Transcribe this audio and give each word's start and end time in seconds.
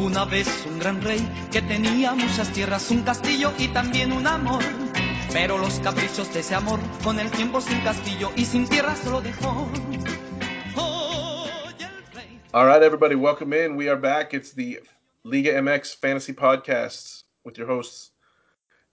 Hubo 0.00 0.06
una 0.06 0.24
vez 0.24 0.64
un 0.66 0.78
gran 0.78 1.02
rey 1.02 1.20
que 1.52 1.60
tenía 1.60 2.14
muchas 2.14 2.50
tierras, 2.54 2.90
un 2.90 3.02
castillo 3.02 3.52
y 3.58 3.68
también 3.68 4.12
un 4.12 4.26
amor. 4.26 4.62
Pero 5.30 5.58
los 5.58 5.78
caprichos 5.80 6.32
de 6.32 6.40
ese 6.40 6.54
amor 6.54 6.80
con 7.04 7.20
el 7.20 7.30
tiempo 7.30 7.60
sin 7.60 7.78
castillo 7.80 8.30
y 8.34 8.46
sin 8.46 8.66
tierras 8.66 9.04
lo 9.04 9.20
dejó. 9.20 9.68
All 12.54 12.66
right, 12.66 12.82
everybody, 12.82 13.14
welcome 13.14 13.52
in. 13.52 13.76
We 13.76 13.90
are 13.90 14.00
back. 14.00 14.32
It's 14.32 14.52
the 14.52 14.80
Liga 15.24 15.52
MX 15.52 15.96
Fantasy 15.96 16.32
Podcast 16.32 17.22
with 17.44 17.58
your 17.58 17.66
hosts, 17.66 18.10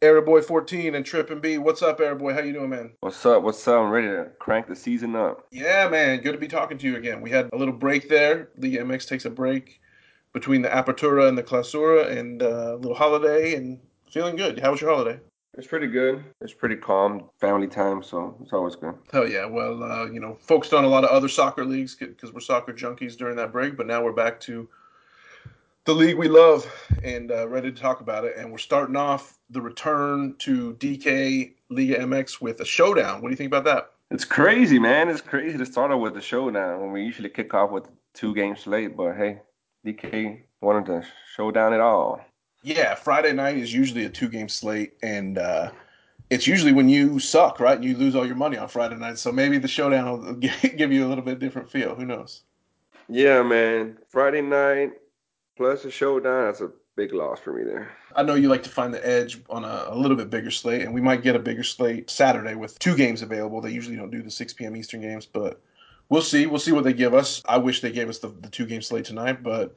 Eraboi 0.01 0.43
14 0.43 0.93
and 0.93 1.05
Trippin' 1.05 1.39
B. 1.39 1.57
What's 1.57 1.81
up, 1.81 2.01
Eraboi? 2.01 2.33
How 2.33 2.41
you 2.41 2.51
doing, 2.51 2.69
man? 2.69 2.91
What's 2.99 3.25
up? 3.25 3.43
What's 3.43 3.65
up? 3.65 3.79
I'm 3.79 3.91
ready 3.91 4.07
to 4.07 4.31
crank 4.39 4.67
the 4.67 4.75
season 4.75 5.15
up. 5.15 5.47
Yeah, 5.51 5.87
man. 5.87 6.19
Good 6.19 6.33
to 6.33 6.37
be 6.37 6.49
talking 6.49 6.77
to 6.77 6.85
you 6.85 6.97
again. 6.97 7.21
We 7.21 7.29
had 7.29 7.49
a 7.53 7.57
little 7.57 7.73
break 7.73 8.09
there. 8.09 8.49
Liga 8.57 8.79
MX 8.79 9.07
takes 9.07 9.23
a 9.23 9.29
break 9.29 9.79
between 10.37 10.61
the 10.61 10.69
Apertura 10.69 11.27
and 11.27 11.35
the 11.35 11.41
Clausura 11.41 12.15
and 12.15 12.43
uh, 12.43 12.75
a 12.75 12.77
little 12.77 12.93
holiday 12.93 13.55
and 13.55 13.79
feeling 14.11 14.35
good. 14.35 14.59
How 14.59 14.69
was 14.69 14.79
your 14.79 14.91
holiday? 14.91 15.19
It's 15.57 15.65
pretty 15.65 15.87
good. 15.87 16.23
It's 16.41 16.53
pretty 16.53 16.75
calm, 16.75 17.31
family 17.39 17.65
time, 17.65 18.03
so 18.03 18.37
it's 18.43 18.53
always 18.53 18.75
good. 18.75 18.93
Hell 19.11 19.27
yeah. 19.27 19.45
Well, 19.45 19.81
uh, 19.81 20.05
you 20.05 20.19
know, 20.19 20.37
focused 20.39 20.75
on 20.75 20.83
a 20.83 20.87
lot 20.87 21.03
of 21.03 21.09
other 21.09 21.27
soccer 21.27 21.65
leagues 21.65 21.95
because 21.95 22.31
we're 22.31 22.39
soccer 22.39 22.71
junkies 22.71 23.17
during 23.17 23.35
that 23.37 23.51
break, 23.51 23.75
but 23.75 23.87
now 23.87 24.03
we're 24.03 24.11
back 24.11 24.39
to 24.41 24.69
the 25.85 25.95
league 25.95 26.19
we 26.19 26.27
love 26.27 26.71
and 27.03 27.31
uh, 27.31 27.47
ready 27.47 27.71
to 27.71 27.81
talk 27.81 28.01
about 28.01 28.23
it. 28.23 28.35
And 28.37 28.51
we're 28.51 28.59
starting 28.59 28.95
off 28.95 29.39
the 29.49 29.59
return 29.59 30.35
to 30.37 30.75
DK 30.75 31.53
Liga 31.69 31.97
MX 31.97 32.41
with 32.41 32.61
a 32.61 32.65
showdown. 32.65 33.23
What 33.23 33.29
do 33.29 33.31
you 33.31 33.37
think 33.37 33.51
about 33.51 33.63
that? 33.63 33.89
It's 34.11 34.25
crazy, 34.25 34.77
man. 34.77 35.09
It's 35.09 35.19
crazy 35.19 35.57
to 35.57 35.65
start 35.65 35.89
off 35.89 35.99
with 35.99 36.15
a 36.15 36.21
showdown 36.21 36.81
when 36.81 36.91
we 36.91 37.01
usually 37.01 37.29
kick 37.29 37.55
off 37.55 37.71
with 37.71 37.89
two 38.13 38.35
games 38.35 38.59
slate, 38.59 38.95
but 38.95 39.15
hey, 39.15 39.39
DK 39.87 40.41
wanted 40.61 40.85
to 40.87 41.07
show 41.35 41.51
down 41.51 41.73
it 41.73 41.79
all. 41.79 42.19
Yeah, 42.63 42.95
Friday 42.95 43.33
night 43.33 43.57
is 43.57 43.73
usually 43.73 44.05
a 44.05 44.09
two 44.09 44.27
game 44.27 44.49
slate, 44.49 44.93
and 45.01 45.37
uh, 45.37 45.71
it's 46.29 46.47
usually 46.47 46.73
when 46.73 46.89
you 46.89 47.19
suck, 47.19 47.59
right? 47.59 47.81
You 47.81 47.95
lose 47.95 48.15
all 48.15 48.25
your 48.25 48.35
money 48.35 48.57
on 48.57 48.67
Friday 48.67 48.95
night. 48.95 49.17
So 49.17 49.31
maybe 49.31 49.57
the 49.57 49.67
showdown 49.67 50.21
will 50.21 50.33
give 50.77 50.91
you 50.91 51.05
a 51.05 51.07
little 51.07 51.23
bit 51.23 51.39
different 51.39 51.69
feel. 51.69 51.95
Who 51.95 52.05
knows? 52.05 52.41
Yeah, 53.07 53.41
man. 53.43 53.97
Friday 54.09 54.41
night 54.41 54.93
plus 55.55 55.85
a 55.85 55.91
showdown, 55.91 56.45
that's 56.45 56.61
a 56.61 56.71
big 56.95 57.13
loss 57.13 57.39
for 57.39 57.53
me 57.53 57.63
there. 57.63 57.89
I 58.15 58.23
know 58.23 58.35
you 58.35 58.49
like 58.49 58.63
to 58.63 58.69
find 58.69 58.93
the 58.93 59.07
edge 59.07 59.41
on 59.49 59.63
a, 59.63 59.85
a, 59.87 59.95
little 59.95 60.17
bit 60.17 60.29
bigger 60.29 60.51
slate, 60.51 60.81
and 60.81 60.93
we 60.93 61.01
might 61.01 61.21
get 61.21 61.35
a 61.35 61.39
bigger 61.39 61.63
slate 61.63 62.09
Saturday 62.09 62.55
with 62.55 62.77
two 62.79 62.95
games 62.97 63.21
available. 63.21 63.61
They 63.61 63.71
usually 63.71 63.95
don't 63.95 64.11
do 64.11 64.21
the 64.21 64.31
6 64.31 64.53
p.m. 64.53 64.75
Eastern 64.75 65.01
games, 65.01 65.25
but 65.25 65.61
we'll 66.09 66.21
see. 66.21 66.45
We'll 66.45 66.59
see 66.59 66.71
what 66.71 66.83
they 66.83 66.93
give 66.93 67.13
us. 67.13 67.41
I 67.47 67.57
wish 67.57 67.81
they 67.81 67.91
gave 67.91 68.09
us 68.09 68.19
the, 68.19 68.29
the 68.29 68.49
two 68.49 68.65
game 68.65 68.81
slate 68.81 69.05
tonight, 69.05 69.43
but 69.43 69.75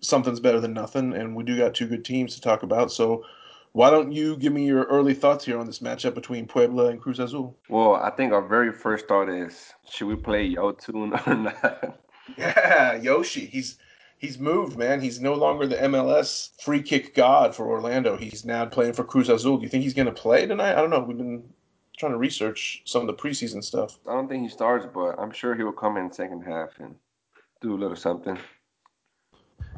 something's 0.00 0.40
better 0.40 0.60
than 0.60 0.72
nothing, 0.72 1.14
and 1.14 1.34
we 1.34 1.44
do 1.44 1.56
got 1.56 1.74
two 1.74 1.86
good 1.88 2.04
teams 2.04 2.34
to 2.34 2.40
talk 2.40 2.62
about. 2.62 2.92
So 2.92 3.24
why 3.72 3.90
don't 3.90 4.12
you 4.12 4.36
give 4.36 4.52
me 4.52 4.66
your 4.66 4.84
early 4.84 5.14
thoughts 5.14 5.44
here 5.44 5.58
on 5.58 5.66
this 5.66 5.80
matchup 5.80 6.14
between 6.14 6.46
Puebla 6.46 6.86
and 6.86 7.00
Cruz 7.00 7.18
Azul? 7.18 7.56
Well, 7.68 7.94
I 7.94 8.10
think 8.10 8.32
our 8.32 8.46
very 8.46 8.72
first 8.72 9.06
thought 9.08 9.28
is 9.28 9.72
should 9.88 10.08
we 10.08 10.16
play 10.16 10.48
Yotun 10.54 11.26
or 11.26 11.34
not? 11.34 12.00
Yeah, 12.36 12.96
Yoshi. 12.96 13.46
He's 13.46 13.78
he's 14.18 14.38
moved, 14.38 14.76
man. 14.76 15.00
He's 15.00 15.18
no 15.18 15.32
longer 15.32 15.66
the 15.66 15.76
MLS 15.76 16.50
free 16.60 16.82
kick 16.82 17.14
god 17.14 17.54
for 17.54 17.66
Orlando. 17.66 18.18
He's 18.18 18.44
now 18.44 18.66
playing 18.66 18.92
for 18.92 19.02
Cruz 19.02 19.30
Azul. 19.30 19.56
Do 19.56 19.62
you 19.62 19.70
think 19.70 19.82
he's 19.82 19.94
going 19.94 20.06
to 20.06 20.12
play 20.12 20.44
tonight? 20.44 20.72
I 20.72 20.82
don't 20.82 20.90
know. 20.90 21.00
We've 21.00 21.16
been 21.16 21.44
trying 21.98 22.12
to 22.12 22.18
research 22.18 22.82
some 22.84 23.02
of 23.02 23.08
the 23.08 23.22
preseason 23.22 23.62
stuff. 23.62 23.98
I 24.08 24.12
don't 24.12 24.28
think 24.28 24.42
he 24.44 24.48
starts, 24.48 24.86
but 24.92 25.18
I'm 25.18 25.32
sure 25.32 25.54
he 25.54 25.64
will 25.64 25.72
come 25.72 25.96
in 25.96 26.12
second 26.12 26.42
half 26.42 26.78
and 26.78 26.94
do 27.60 27.74
a 27.74 27.76
little 27.76 27.96
something. 27.96 28.38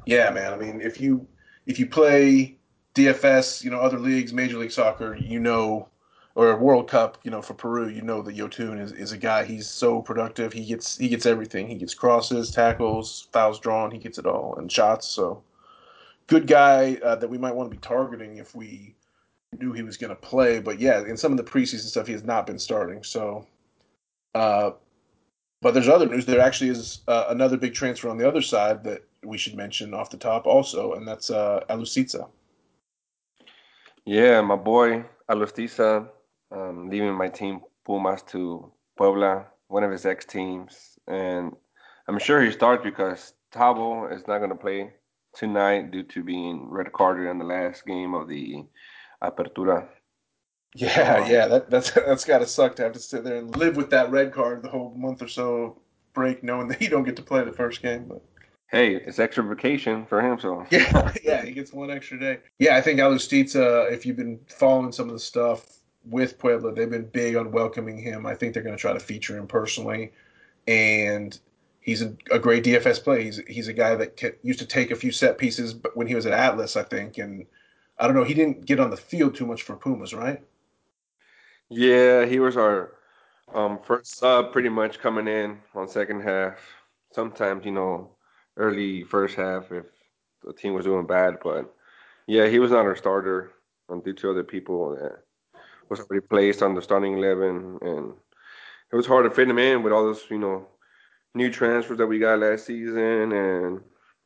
Yeah, 0.07 0.31
man. 0.31 0.53
I 0.53 0.57
mean, 0.57 0.81
if 0.81 1.01
you 1.01 1.27
if 1.67 1.79
you 1.79 1.87
play 1.87 2.57
DFS, 2.95 3.65
you 3.65 3.71
know, 3.71 3.81
other 3.81 3.99
leagues, 3.99 4.33
Major 4.33 4.59
League 4.59 4.73
Soccer, 4.73 5.15
you 5.17 5.41
know, 5.41 5.89
or 6.35 6.57
World 6.57 6.89
Cup, 6.89 7.19
you 7.23 7.31
know, 7.31 7.43
for 7.43 7.55
Peru, 7.55 7.89
you 7.89 8.03
know 8.03 8.23
that 8.23 8.37
Yotun 8.37 8.81
is, 8.81 8.93
is 8.93 9.13
a 9.13 9.19
guy. 9.19 9.45
He's 9.45 9.69
so 9.69 10.01
productive. 10.01 10.53
He 10.53 10.65
gets 10.65 10.97
he 10.97 11.09
gets 11.09 11.27
everything. 11.27 11.69
He 11.69 11.75
gets 11.75 11.95
crosses, 11.95 12.51
tackles, 12.51 13.29
fouls 13.33 13.59
drawn. 13.59 13.91
He 13.91 13.99
gets 13.99 14.19
it 14.19 14.27
all 14.27 14.57
and 14.57 14.71
shots. 14.71 15.07
So 15.07 15.43
good 16.27 16.47
guy 16.47 16.99
uh, 17.03 17.17
that 17.17 17.29
we 17.29 17.39
might 17.39 17.55
want 17.55 17.71
to 17.71 17.77
be 17.77 17.81
targeting 17.81 18.37
if 18.37 18.55
we 18.55 18.95
knew 19.59 19.73
he 19.73 19.83
was 19.83 19.97
going 19.97 20.11
to 20.11 20.17
play. 20.17 20.61
But 20.61 20.81
yeah, 20.81 21.01
in 21.01 21.17
some 21.17 21.33
of 21.33 21.39
the 21.39 21.45
preseason 21.45 21.81
stuff, 21.81 22.07
he 22.07 22.13
has 22.13 22.25
not 22.25 22.47
been 22.47 22.59
starting. 22.59 23.03
So, 23.03 23.47
uh, 24.35 24.73
but 25.61 25.75
there's 25.75 25.89
other 25.89 26.07
news. 26.07 26.25
There 26.27 26.41
actually 26.41 26.71
is 26.71 27.01
uh, 27.09 27.27
another 27.29 27.57
big 27.57 27.75
transfer 27.75 28.09
on 28.09 28.19
the 28.19 28.27
other 28.27 28.43
side 28.43 28.85
that 28.85 29.03
we 29.25 29.37
should 29.37 29.55
mention 29.55 29.93
off 29.93 30.11
the 30.11 30.17
top 30.17 30.47
also, 30.47 30.95
and 30.95 31.07
that's 31.07 31.31
uh. 31.31 31.65
Yeah, 34.07 34.41
my 34.41 34.57
boy 34.57 35.05
Alustiza 35.29 36.09
um, 36.53 36.89
leaving 36.89 37.15
my 37.15 37.29
team 37.29 37.61
Pumas 37.85 38.23
to 38.23 38.73
Puebla, 38.97 39.47
one 39.69 39.85
of 39.85 39.91
his 39.91 40.07
ex 40.07 40.25
teams, 40.25 40.99
and 41.07 41.55
I'm 42.09 42.19
sure 42.19 42.43
he 42.43 42.51
starts 42.51 42.83
because 42.83 43.35
Tabo 43.53 44.13
is 44.13 44.27
not 44.27 44.39
going 44.39 44.51
to 44.51 44.57
play 44.57 44.93
tonight 45.35 45.91
due 45.91 46.03
to 46.03 46.23
being 46.23 46.69
red 46.69 46.93
carded 46.93 47.29
in 47.29 47.39
the 47.39 47.45
last 47.45 47.87
game 47.87 48.15
of 48.15 48.29
the 48.29 48.65
Apertura. 49.23 49.87
Yeah, 50.75 51.27
yeah, 51.27 51.47
that, 51.49 51.71
that's 51.71 51.91
that's 52.07 52.25
got 52.25 52.39
to 52.39 52.47
suck 52.47 52.77
to 52.77 52.83
have 52.83 52.93
to 52.93 52.99
sit 52.99 53.25
there 53.25 53.37
and 53.37 53.55
live 53.57 53.77
with 53.77 53.91
that 53.91 54.11
red 54.11 54.33
card 54.33 54.63
the 54.63 54.69
whole 54.69 54.95
month 54.97 55.23
or 55.23 55.29
so 55.29 55.79
break, 56.15 56.43
knowing 56.43 56.69
that 56.69 56.81
you 56.83 56.89
don't 56.89 57.05
get 57.05 57.17
to 57.17 57.23
play 57.23 57.45
the 57.45 57.53
first 57.53 57.83
game. 57.83 58.05
But 58.09 58.23
hey, 58.69 58.95
it's 58.95 59.19
extra 59.19 59.43
vacation 59.43 60.07
for 60.07 60.21
him, 60.21 60.39
so 60.39 60.67
yeah, 60.71 61.13
yeah, 61.25 61.45
he 61.45 61.53
gets 61.53 61.73
one 61.73 61.91
extra 61.91 62.19
day. 62.19 62.39
Yeah, 62.59 62.77
I 62.77 62.81
think 62.81 63.01
Alustiza, 63.01 63.87
uh, 63.87 63.93
if 63.93 64.07
you've 64.07 64.17
been 64.17 64.41
following 64.49 64.93
some 64.93 65.09
of 65.09 65.13
the 65.13 65.21
stuff 65.21 65.67
with 66.05 66.39
Puebla, 66.39 66.73
they've 66.73 66.91
been 66.91 67.07
big 67.07 67.37
on 67.37 67.51
welcoming 67.51 67.99
him. 67.99 68.25
I 68.25 68.35
think 68.35 68.55
they're 68.55 68.63
going 68.63 68.77
to 68.77 68.81
try 68.81 68.93
to 68.93 69.01
feature 69.01 69.37
him 69.37 69.47
personally, 69.47 70.13
and 70.69 71.39
he's 71.81 72.01
a, 72.01 72.15
a 72.31 72.39
great 72.39 72.63
DFS 72.63 73.03
play. 73.03 73.25
He's 73.25 73.39
he's 73.49 73.69
a 73.69 73.73
guy 73.73 73.97
that 73.97 74.39
used 74.45 74.61
to 74.61 74.67
take 74.67 74.93
a 74.93 74.97
few 74.97 75.11
set 75.11 75.37
pieces, 75.37 75.75
but 75.75 75.97
when 75.97 76.07
he 76.07 76.15
was 76.15 76.27
at 76.27 76.33
Atlas, 76.33 76.77
I 76.77 76.85
think, 76.85 77.19
and 77.19 77.45
I 78.01 78.07
don't 78.07 78.17
know, 78.17 78.25
he 78.25 78.35
didn't 78.35 78.65
get 78.65 78.81
on 78.81 78.91
the 78.91 78.97
field 78.97 79.35
too 79.35 79.47
much 79.47 79.63
for 79.63 79.77
Pumas, 79.77 80.15
right? 80.15 80.43
Yeah, 81.69 82.25
he 82.25 82.41
was 82.41 82.57
our 82.57 82.95
um, 83.55 83.79
first 83.85 84.17
sub, 84.17 84.53
pretty 84.53 84.71
much 84.71 84.99
coming 84.99 85.29
in 85.29 85.59
on 85.75 85.87
second 85.87 86.23
half. 86.23 86.59
Sometimes, 87.13 87.65
you 87.67 87.73
know, 87.73 88.11
early 88.57 89.03
first 89.05 89.37
half 89.37 89.71
if 89.71 89.85
the 90.43 90.53
team 90.53 90.73
was 90.73 90.87
doing 90.87 91.07
bad. 91.07 91.37
But 91.43 91.73
yeah, 92.27 92.47
he 92.49 92.59
was 92.59 92.71
not 92.71 92.87
our 92.87 92.97
starter 92.97 93.53
um, 93.91 94.01
due 94.01 94.15
to 94.15 94.31
other 94.31 94.45
people 94.45 94.97
that 94.97 95.23
was 95.91 96.01
already 96.01 96.27
placed 96.27 96.63
on 96.63 96.75
the 96.75 96.83
starting 96.83 97.19
eleven, 97.19 97.79
and 97.83 98.15
it 98.93 98.97
was 98.97 99.07
hard 99.07 99.25
to 99.25 99.31
fit 99.31 99.49
him 99.49 99.59
in 99.59 99.83
with 99.83 99.93
all 99.93 100.05
those 100.05 100.25
you 100.31 100.39
know 100.39 100.67
new 101.35 101.51
transfers 101.51 101.99
that 101.99 102.07
we 102.07 102.19
got 102.19 102.39
last 102.39 102.67
season, 102.67 103.33
and 103.33 103.81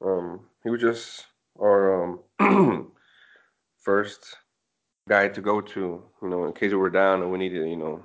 um, 0.05 0.41
he 0.63 0.71
was 0.71 0.81
just 0.81 1.27
our 1.61 2.15
um, 2.41 2.91
first 3.85 4.37
guy 5.09 5.29
to 5.29 5.41
go 5.41 5.61
to, 5.61 6.03
you 6.23 6.29
know, 6.29 6.45
in 6.47 6.53
case 6.53 6.71
we 6.71 6.77
were 6.77 6.91
down 6.91 7.23
and 7.23 7.31
we 7.31 7.39
needed, 7.39 7.69
you 7.69 7.77
know, 7.77 8.05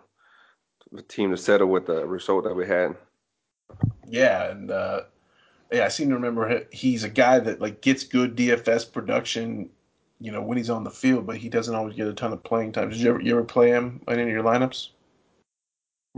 the 0.91 1.01
team 1.01 1.31
to 1.31 1.37
settle 1.37 1.67
with 1.67 1.85
the 1.87 2.05
result 2.05 2.43
that 2.43 2.53
we 2.53 2.67
had. 2.67 2.95
Yeah, 4.07 4.51
and 4.51 4.71
uh, 4.71 5.01
yeah, 5.71 5.85
I 5.85 5.89
seem 5.89 6.09
to 6.09 6.15
remember 6.15 6.65
he's 6.71 7.03
a 7.03 7.09
guy 7.09 7.39
that 7.39 7.61
like 7.61 7.81
gets 7.81 8.03
good 8.03 8.35
DFS 8.35 8.91
production, 8.91 9.69
you 10.19 10.31
know, 10.31 10.41
when 10.41 10.57
he's 10.57 10.69
on 10.69 10.83
the 10.83 10.89
field, 10.89 11.25
but 11.27 11.37
he 11.37 11.49
doesn't 11.49 11.75
always 11.75 11.95
get 11.95 12.07
a 12.07 12.13
ton 12.13 12.33
of 12.33 12.43
playing 12.43 12.71
time. 12.71 12.89
Did 12.89 12.99
you 12.99 13.09
ever 13.09 13.21
you 13.21 13.33
ever 13.33 13.43
play 13.43 13.69
him 13.69 14.01
in 14.07 14.13
any 14.15 14.23
of 14.23 14.29
your 14.29 14.43
lineups? 14.43 14.89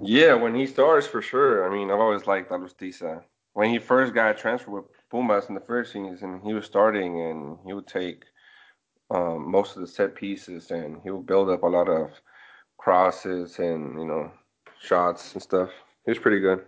Yeah, 0.01 0.33
when 0.35 0.55
he 0.55 0.65
starts 0.65 1.05
for 1.05 1.21
sure. 1.21 1.69
I 1.69 1.75
mean, 1.75 1.91
I've 1.91 1.99
always 1.99 2.25
liked 2.25 2.49
Alustiza. 2.49 3.23
When 3.53 3.69
he 3.69 3.79
first 3.79 4.13
got 4.13 4.37
transferred 4.37 4.71
with 4.71 4.85
Pumas 5.09 5.49
in 5.49 5.55
the 5.55 5.61
first 5.61 5.91
season, 5.91 6.39
he 6.43 6.53
was 6.53 6.65
starting 6.65 7.19
and 7.19 7.57
he 7.65 7.73
would 7.73 7.87
take 7.87 8.23
um, 9.13 9.49
most 9.49 9.75
of 9.75 9.81
the 9.81 9.87
set 9.87 10.15
pieces 10.15 10.71
and 10.71 10.99
he'll 11.03 11.21
build 11.21 11.49
up 11.49 11.63
a 11.63 11.67
lot 11.67 11.89
of 11.89 12.11
crosses 12.77 13.59
and 13.59 13.99
you 13.99 14.05
know 14.05 14.31
shots 14.81 15.33
and 15.33 15.41
stuff. 15.41 15.69
He 16.05 16.11
was 16.11 16.19
pretty 16.19 16.39
good. 16.39 16.63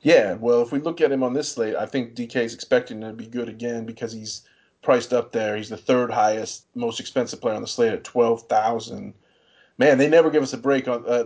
Yeah, 0.00 0.34
well, 0.34 0.60
if 0.60 0.70
we 0.70 0.80
look 0.80 1.00
at 1.00 1.10
him 1.10 1.22
on 1.22 1.32
this 1.32 1.50
slate, 1.50 1.76
I 1.76 1.86
think 1.86 2.14
DK 2.14 2.36
is 2.36 2.54
expecting 2.54 3.00
to 3.00 3.12
be 3.12 3.26
good 3.26 3.48
again 3.48 3.86
because 3.86 4.12
he's 4.12 4.42
priced 4.82 5.14
up 5.14 5.32
there. 5.32 5.56
He's 5.56 5.70
the 5.70 5.78
third 5.78 6.10
highest, 6.10 6.66
most 6.74 7.00
expensive 7.00 7.40
player 7.40 7.54
on 7.54 7.62
the 7.62 7.68
slate 7.68 7.94
at 7.94 8.04
twelve 8.04 8.42
thousand. 8.42 9.14
Man, 9.78 9.98
they 9.98 10.08
never 10.08 10.30
give 10.30 10.42
us 10.42 10.52
a 10.52 10.58
break 10.58 10.86
on. 10.88 11.04
Uh, 11.08 11.24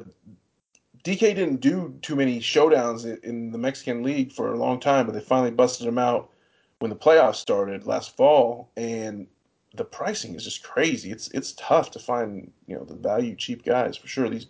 DK 1.04 1.20
didn't 1.20 1.60
do 1.60 1.96
too 2.02 2.16
many 2.16 2.38
showdowns 2.38 3.22
in 3.22 3.50
the 3.50 3.58
Mexican 3.58 4.02
League 4.02 4.32
for 4.32 4.52
a 4.52 4.58
long 4.58 4.78
time, 4.78 5.06
but 5.06 5.12
they 5.12 5.20
finally 5.20 5.50
busted 5.50 5.86
him 5.86 5.98
out 5.98 6.30
when 6.78 6.90
the 6.90 6.96
playoffs 6.96 7.36
started 7.36 7.86
last 7.86 8.16
fall, 8.16 8.70
and 8.76 9.26
the 9.74 9.84
pricing 9.84 10.34
is 10.34 10.44
just 10.44 10.62
crazy. 10.62 11.10
It's 11.10 11.28
it's 11.28 11.52
tough 11.52 11.90
to 11.92 11.98
find 11.98 12.50
you 12.66 12.76
know 12.76 12.84
the 12.84 12.94
value 12.94 13.34
cheap 13.34 13.64
guys 13.64 13.96
for 13.96 14.06
sure. 14.06 14.28
These 14.28 14.46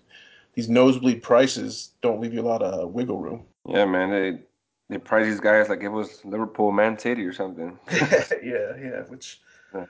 these 0.54 0.68
nosebleed 0.68 1.22
prices 1.22 1.90
don't 2.02 2.20
leave 2.20 2.34
you 2.34 2.40
a 2.40 2.42
lot 2.42 2.62
of 2.62 2.90
wiggle 2.92 3.18
room. 3.18 3.44
Yeah, 3.66 3.84
man. 3.84 4.10
They 4.10 4.40
they 4.88 4.98
price 4.98 5.26
these 5.26 5.40
guys 5.40 5.68
like 5.68 5.82
it 5.82 5.88
was 5.88 6.24
Liverpool, 6.24 6.72
Man 6.72 6.98
City, 6.98 7.24
or 7.24 7.32
something. 7.32 7.78
yeah, 7.92 8.76
yeah. 8.80 9.02
Which 9.08 9.40
yeah. 9.74 9.86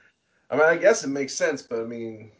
I 0.50 0.56
mean, 0.56 0.64
I 0.64 0.76
guess 0.76 1.04
it 1.04 1.08
makes 1.08 1.34
sense, 1.34 1.62
but 1.62 1.80
I 1.80 1.84
mean, 1.84 2.30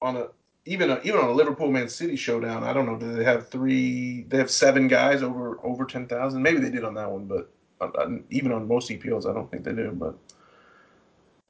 on 0.00 0.16
a 0.16 0.28
even 0.66 0.90
a, 0.90 1.00
even 1.02 1.20
on 1.20 1.28
a 1.28 1.32
Liverpool 1.32 1.70
Man 1.70 1.88
City 1.88 2.16
showdown, 2.16 2.62
I 2.62 2.72
don't 2.72 2.86
know. 2.86 2.96
Do 2.96 3.12
they 3.12 3.24
have 3.24 3.48
three? 3.48 4.24
They 4.28 4.38
have 4.38 4.50
seven 4.50 4.88
guys 4.88 5.22
over 5.22 5.58
over 5.64 5.84
ten 5.84 6.06
thousand. 6.06 6.42
Maybe 6.42 6.60
they 6.60 6.70
did 6.70 6.84
on 6.84 6.94
that 6.94 7.10
one, 7.10 7.26
but 7.26 7.50
uh, 7.80 8.08
even 8.30 8.52
on 8.52 8.68
most 8.68 8.90
EPLs, 8.90 9.28
I 9.28 9.34
don't 9.34 9.50
think 9.50 9.64
they 9.64 9.72
do. 9.72 9.90
But 9.92 10.16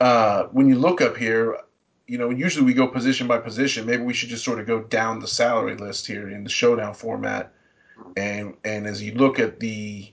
uh, 0.00 0.44
when 0.52 0.68
you 0.68 0.76
look 0.76 1.00
up 1.00 1.16
here, 1.16 1.58
you 2.06 2.18
know, 2.18 2.30
usually 2.30 2.64
we 2.64 2.74
go 2.74 2.88
position 2.88 3.26
by 3.26 3.38
position. 3.38 3.86
Maybe 3.86 4.02
we 4.02 4.14
should 4.14 4.30
just 4.30 4.44
sort 4.44 4.58
of 4.58 4.66
go 4.66 4.80
down 4.80 5.20
the 5.20 5.28
salary 5.28 5.76
list 5.76 6.06
here 6.06 6.28
in 6.30 6.42
the 6.42 6.50
showdown 6.50 6.94
format, 6.94 7.52
and 8.16 8.56
and 8.64 8.86
as 8.86 9.02
you 9.02 9.14
look 9.14 9.38
at 9.38 9.60
the, 9.60 10.12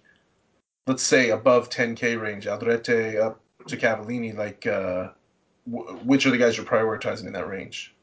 let's 0.85 1.03
say 1.03 1.31
above 1.31 1.69
10k 1.69 2.21
range, 2.21 2.45
Aldrete 2.45 3.19
up 3.19 3.39
to 3.67 3.77
Cavallini, 3.77 4.35
like 4.35 4.67
uh, 4.67 5.09
w- 5.69 5.97
which 6.03 6.25
are 6.25 6.31
the 6.31 6.37
guys 6.37 6.57
you're 6.57 6.65
prioritizing 6.65 7.25
in 7.25 7.33
that 7.33 7.47
range? 7.47 7.95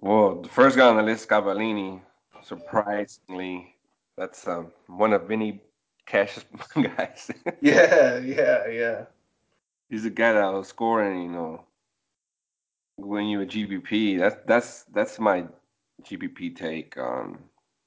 Well, 0.00 0.42
the 0.42 0.48
first 0.48 0.76
guy 0.76 0.88
on 0.88 0.96
the 0.96 1.02
list, 1.02 1.28
Cavallini. 1.28 2.00
Surprisingly, 2.42 3.74
that's 4.16 4.48
um, 4.48 4.72
one 4.86 5.12
of 5.12 5.28
Vinny 5.28 5.62
Cash's 6.06 6.44
guys. 6.74 7.30
yeah, 7.60 8.18
yeah, 8.18 8.66
yeah. 8.66 9.04
He's 9.90 10.04
a 10.04 10.10
guy 10.10 10.32
that 10.32 10.52
was 10.52 10.68
scoring, 10.68 11.24
you 11.24 11.28
know, 11.28 11.64
when 12.96 13.26
you 13.26 13.40
a 13.40 13.46
GPP. 13.46 14.18
That's 14.18 14.36
that's 14.46 14.84
that's 14.94 15.18
my 15.18 15.46
GPP 16.04 16.54
take 16.54 16.96
on 16.96 17.38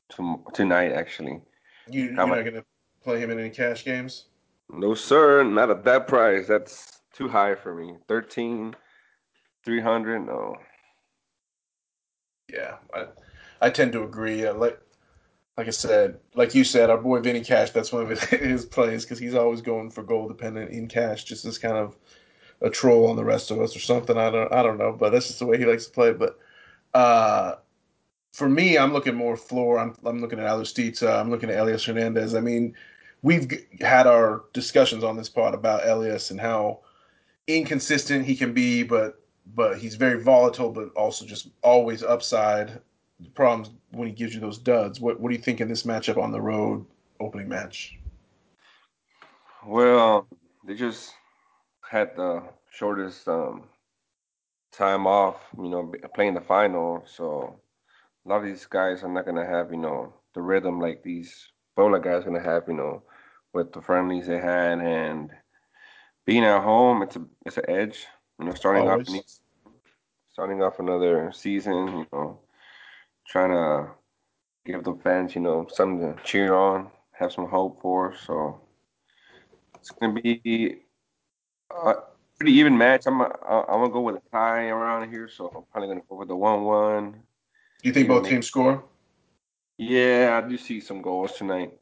to, 0.09 0.43
tonight. 0.53 0.91
Actually, 0.91 1.41
you, 1.89 2.03
you're 2.03 2.13
not 2.13 2.43
gonna 2.43 2.65
play 3.01 3.19
him 3.19 3.31
in 3.31 3.39
any 3.39 3.49
cash 3.49 3.85
games. 3.85 4.25
No, 4.69 4.93
sir, 4.93 5.43
not 5.43 5.69
at 5.69 5.85
that 5.85 6.07
price. 6.07 6.45
That's 6.45 6.99
too 7.13 7.29
high 7.29 7.55
for 7.55 7.73
me. 7.73 7.95
Thirteen, 8.09 8.75
three 9.63 9.79
hundred. 9.79 10.25
No. 10.25 10.57
Yeah, 12.51 12.75
I, 12.93 13.05
I 13.61 13.69
tend 13.69 13.93
to 13.93 14.03
agree. 14.03 14.45
Uh, 14.45 14.53
like, 14.55 14.77
like 15.57 15.67
I 15.67 15.71
said, 15.71 16.19
like 16.35 16.55
you 16.55 16.63
said, 16.63 16.89
our 16.89 16.97
boy 16.97 17.19
Vinny 17.19 17.41
Cash. 17.41 17.71
That's 17.71 17.91
one 17.91 18.11
of 18.11 18.23
his, 18.29 18.65
plays 18.65 19.03
because 19.03 19.19
he's 19.19 19.35
always 19.35 19.61
going 19.61 19.91
for 19.91 20.03
goal 20.03 20.27
dependent 20.27 20.71
in 20.71 20.87
cash, 20.87 21.23
just 21.23 21.45
as 21.45 21.57
kind 21.57 21.77
of 21.77 21.95
a 22.61 22.69
troll 22.69 23.07
on 23.07 23.15
the 23.15 23.23
rest 23.23 23.51
of 23.51 23.59
us 23.59 23.75
or 23.75 23.79
something. 23.79 24.17
I 24.17 24.31
don't, 24.31 24.51
I 24.51 24.63
don't 24.63 24.77
know, 24.77 24.93
but 24.93 25.11
that's 25.11 25.27
just 25.27 25.39
the 25.39 25.45
way 25.45 25.57
he 25.57 25.65
likes 25.65 25.85
to 25.85 25.91
play. 25.91 26.13
But 26.13 26.39
uh, 26.93 27.55
for 28.31 28.49
me, 28.49 28.77
I'm 28.77 28.93
looking 28.93 29.15
more 29.15 29.37
floor. 29.37 29.77
I'm, 29.79 29.95
I'm 30.05 30.21
looking 30.21 30.39
at 30.39 30.45
Alustiza. 30.45 31.19
I'm 31.19 31.29
looking 31.29 31.49
at 31.49 31.59
Elias 31.59 31.85
Hernandez. 31.85 32.33
I 32.33 32.39
mean, 32.39 32.73
we've 33.21 33.51
had 33.81 34.07
our 34.07 34.45
discussions 34.53 35.03
on 35.03 35.17
this 35.17 35.29
pod 35.29 35.53
about 35.53 35.87
Elias 35.87 36.31
and 36.31 36.39
how 36.39 36.79
inconsistent 37.47 38.25
he 38.25 38.35
can 38.35 38.53
be, 38.53 38.83
but 38.83 39.19
but 39.55 39.77
he's 39.77 39.95
very 39.95 40.23
volatile, 40.23 40.71
but 40.71 40.89
also 40.95 41.25
just 41.25 41.49
always 41.61 42.01
upside. 42.01 42.79
Problems 43.35 43.71
when 43.91 44.07
he 44.07 44.13
gives 44.13 44.33
you 44.33 44.39
those 44.39 44.57
duds. 44.57 44.99
What 44.99 45.19
what 45.19 45.29
do 45.29 45.35
you 45.35 45.41
think 45.41 45.61
in 45.61 45.67
this 45.67 45.83
matchup 45.83 46.21
on 46.21 46.31
the 46.31 46.41
road 46.41 46.85
opening 47.19 47.47
match? 47.47 47.97
Well, 49.65 50.27
they 50.65 50.75
just 50.75 51.13
had 51.89 52.15
the 52.15 52.43
shortest 52.71 53.27
um, 53.27 53.63
time 54.71 55.07
off, 55.07 55.37
you 55.57 55.69
know, 55.69 55.91
playing 56.15 56.33
the 56.33 56.41
final. 56.41 57.03
So 57.05 57.59
a 58.25 58.29
lot 58.29 58.37
of 58.37 58.45
these 58.45 58.65
guys 58.65 59.03
are 59.03 59.09
not 59.09 59.25
gonna 59.25 59.45
have, 59.45 59.71
you 59.71 59.77
know, 59.77 60.13
the 60.33 60.41
rhythm 60.41 60.79
like 60.79 61.03
these 61.03 61.47
Puebla 61.75 61.99
guys 61.99 62.23
gonna 62.23 62.41
have, 62.41 62.63
you 62.67 62.73
know, 62.73 63.03
with 63.53 63.71
the 63.71 63.81
friendlies 63.81 64.27
they 64.27 64.39
had 64.39 64.79
and 64.79 65.31
being 66.25 66.43
at 66.43 66.63
home. 66.63 67.01
It's 67.03 67.15
a 67.15 67.25
it's 67.45 67.57
an 67.57 67.69
edge 67.69 68.05
you 68.39 68.45
know, 68.45 68.53
starting 68.53 68.87
Always. 68.87 69.09
off 69.09 69.23
starting 70.31 70.61
off 70.63 70.79
another 70.79 71.31
season, 71.33 71.87
you 71.87 72.07
know, 72.11 72.39
trying 73.27 73.51
to 73.51 73.91
give 74.65 74.83
the 74.83 74.95
fans, 75.03 75.35
you 75.35 75.41
know, 75.41 75.67
something 75.71 76.15
to 76.15 76.23
cheer 76.23 76.53
on, 76.53 76.89
have 77.11 77.31
some 77.31 77.47
hope 77.47 77.81
for. 77.81 78.15
So 78.25 78.61
it's 79.75 79.91
gonna 79.91 80.13
be 80.13 80.81
a 81.71 81.93
pretty 82.37 82.53
even 82.53 82.77
match. 82.77 83.05
I'm 83.05 83.21
a, 83.21 83.25
I'm 83.25 83.81
gonna 83.81 83.89
go 83.89 84.01
with 84.01 84.15
a 84.15 84.21
tie 84.31 84.67
around 84.67 85.09
here, 85.11 85.27
so 85.27 85.47
I'm 85.47 85.63
probably 85.71 85.89
gonna 85.89 86.05
go 86.09 86.17
with 86.17 86.27
the 86.29 86.35
one-one. 86.35 87.11
Do 87.11 87.89
you 87.89 87.93
think 87.93 88.07
both 88.07 88.27
teams 88.27 88.47
score? 88.47 88.83
Yeah, 89.77 90.41
I 90.41 90.47
do 90.47 90.57
see 90.57 90.79
some 90.79 91.01
goals 91.01 91.33
tonight, 91.33 91.73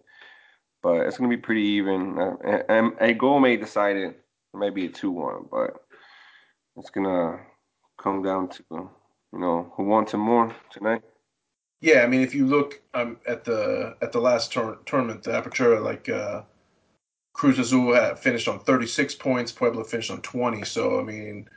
but 0.81 1.05
it's 1.05 1.17
gonna 1.17 1.29
be 1.29 1.37
pretty 1.37 1.61
even. 1.61 2.17
Uh, 2.17 2.63
and 2.69 2.93
a 2.99 3.13
goal 3.13 3.39
may 3.39 3.57
decide 3.57 3.97
it. 3.97 4.17
Maybe 4.53 4.85
a 4.85 4.89
two-one, 4.89 5.45
but 5.49 5.81
it's 6.75 6.89
gonna 6.89 7.39
come 7.97 8.21
down 8.23 8.49
to 8.49 8.63
you 8.71 9.39
know 9.39 9.71
who 9.75 9.83
wants 9.83 10.13
it 10.13 10.17
more 10.17 10.53
tonight. 10.71 11.03
Yeah, 11.81 12.03
I 12.03 12.07
mean, 12.07 12.21
if 12.21 12.35
you 12.35 12.45
look 12.45 12.79
um, 12.93 13.17
at 13.27 13.43
the 13.43 13.95
at 14.01 14.11
the 14.11 14.21
last 14.21 14.51
tournament, 14.51 15.23
the 15.23 15.31
Apertura, 15.31 15.83
like 15.83 16.07
uh, 16.09 16.43
Cruz 17.33 17.57
Azul 17.57 17.93
had 17.93 18.19
finished 18.19 18.47
on 18.47 18.59
36 18.59 19.15
points, 19.15 19.51
Puebla 19.51 19.83
finished 19.83 20.11
on 20.11 20.21
20. 20.21 20.63
So 20.63 20.99
I 20.99 21.03
mean, 21.03 21.49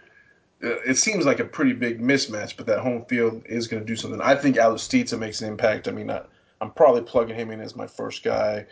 uh, 0.63 0.81
it 0.87 0.97
seems 0.97 1.27
like 1.27 1.41
a 1.41 1.45
pretty 1.45 1.75
big 1.75 2.01
mismatch, 2.01 2.57
but 2.57 2.65
that 2.67 2.81
home 2.81 3.05
field 3.05 3.43
is 3.45 3.69
going 3.69 3.83
to 3.83 3.87
do 3.87 3.97
something. 3.97 4.21
I 4.23 4.35
think 4.35 4.57
Alustiza 4.57 5.19
makes 5.19 5.43
an 5.43 5.49
impact. 5.49 5.89
I 5.89 5.91
mean, 5.91 6.11
I, 6.11 6.23
am 6.63 6.71
probably 6.71 7.03
plugging 7.03 7.37
him 7.37 7.51
in 7.51 7.61
as 7.61 7.77
my 7.77 7.87
first 7.87 8.23
guy. 8.25 8.65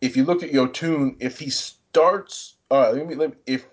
If 0.00 0.16
you 0.16 0.24
look 0.24 0.42
at 0.42 0.52
Yotun, 0.52 1.16
if 1.20 1.38
he 1.38 1.50
starts, 1.50 2.54
all 2.70 2.80
right, 2.80 2.94
let 2.94 3.06
me, 3.06 3.14
let 3.14 3.30
me 3.30 3.36
if 3.46 3.66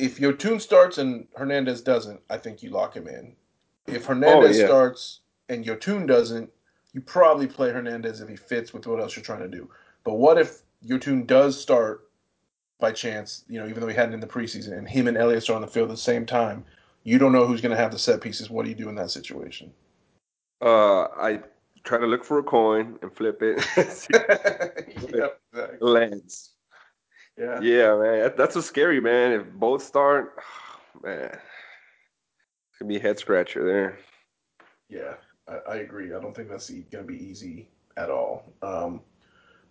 if 0.00 0.18
Yotun 0.18 0.60
starts 0.60 0.98
and 0.98 1.28
Hernandez 1.36 1.82
doesn't, 1.82 2.20
I 2.28 2.36
think 2.36 2.64
you 2.64 2.70
lock 2.70 2.96
him 2.96 3.06
in. 3.06 3.36
If 3.86 4.06
Hernandez 4.06 4.56
oh, 4.56 4.60
yeah. 4.60 4.66
starts 4.66 5.20
and 5.52 5.64
Yotun 5.64 6.06
doesn't, 6.06 6.50
you 6.92 7.00
probably 7.00 7.46
play 7.46 7.70
Hernandez 7.70 8.20
if 8.20 8.28
he 8.28 8.36
fits 8.36 8.72
with 8.72 8.86
what 8.86 9.00
else 9.00 9.16
you're 9.16 9.24
trying 9.24 9.40
to 9.40 9.48
do. 9.48 9.70
But 10.04 10.14
what 10.14 10.38
if 10.38 10.62
Yotun 10.84 11.26
does 11.26 11.60
start 11.60 12.08
by 12.80 12.92
chance, 12.92 13.44
you 13.48 13.60
know, 13.60 13.68
even 13.68 13.80
though 13.80 13.88
he 13.88 13.94
hadn't 13.94 14.14
in 14.14 14.20
the 14.20 14.26
preseason, 14.26 14.76
and 14.76 14.88
him 14.88 15.06
and 15.06 15.16
Elias 15.16 15.48
are 15.48 15.54
on 15.54 15.60
the 15.60 15.68
field 15.68 15.88
at 15.88 15.92
the 15.92 15.96
same 15.96 16.26
time? 16.26 16.64
You 17.04 17.18
don't 17.18 17.32
know 17.32 17.46
who's 17.46 17.60
going 17.60 17.74
to 17.74 17.80
have 17.80 17.92
the 17.92 17.98
set 17.98 18.20
pieces. 18.20 18.50
What 18.50 18.64
do 18.64 18.70
you 18.70 18.76
do 18.76 18.88
in 18.88 18.94
that 18.96 19.10
situation? 19.10 19.72
Uh, 20.60 21.02
I 21.02 21.40
try 21.84 21.98
to 21.98 22.06
look 22.06 22.24
for 22.24 22.38
a 22.38 22.42
coin 22.42 22.98
and 23.02 23.12
flip 23.12 23.42
it. 23.42 23.64
yep, 25.14 25.40
exactly. 25.52 25.78
Lands. 25.80 26.50
Yeah. 27.38 27.60
Yeah, 27.60 27.96
man. 27.96 28.32
That's 28.36 28.56
a 28.56 28.62
scary, 28.62 29.00
man. 29.00 29.32
If 29.32 29.52
both 29.52 29.82
start, 29.82 30.38
oh, 30.38 31.00
man, 31.02 31.30
it's 31.30 32.78
gonna 32.78 32.88
be 32.88 32.96
a 32.96 33.00
head 33.00 33.18
scratcher 33.18 33.64
there. 33.64 33.98
Yeah, 34.88 35.14
I, 35.48 35.72
I 35.72 35.76
agree. 35.76 36.14
I 36.14 36.20
don't 36.20 36.34
think 36.34 36.48
that's 36.48 36.70
gonna 36.70 37.04
be 37.04 37.22
easy 37.22 37.68
at 37.96 38.10
all. 38.10 38.44
Um, 38.62 39.00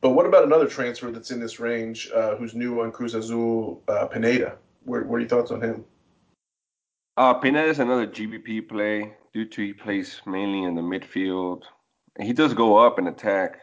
but 0.02 0.12
what 0.12 0.26
about 0.26 0.44
another 0.44 0.68
transfer 0.68 1.12
that's 1.12 1.32
in 1.32 1.40
this 1.40 1.60
range, 1.60 2.10
uh, 2.14 2.36
who's 2.36 2.56
new 2.56 2.82
on 2.82 2.92
Cruz 2.92 3.14
Azul, 3.14 3.84
uh, 3.88 4.08
Pineda? 4.08 4.58
What, 4.84 5.06
what 5.06 5.18
are 5.18 5.20
your 5.20 5.30
thoughts 5.30 5.52
on 5.52 5.62
him? 5.62 5.86
Uh, 7.18 7.36
Pineda 7.36 7.68
is 7.68 7.80
another 7.80 8.08
GPP 8.08 8.68
play 8.68 9.14
due 9.34 9.46
to 9.46 9.62
he 9.62 9.74
plays 9.74 10.22
mainly 10.26 10.64
in 10.64 10.76
the 10.76 10.82
midfield. 10.82 11.64
He 12.20 12.34
does 12.34 12.54
go 12.54 12.78
up 12.78 12.98
and 12.98 13.08
attack. 13.08 13.60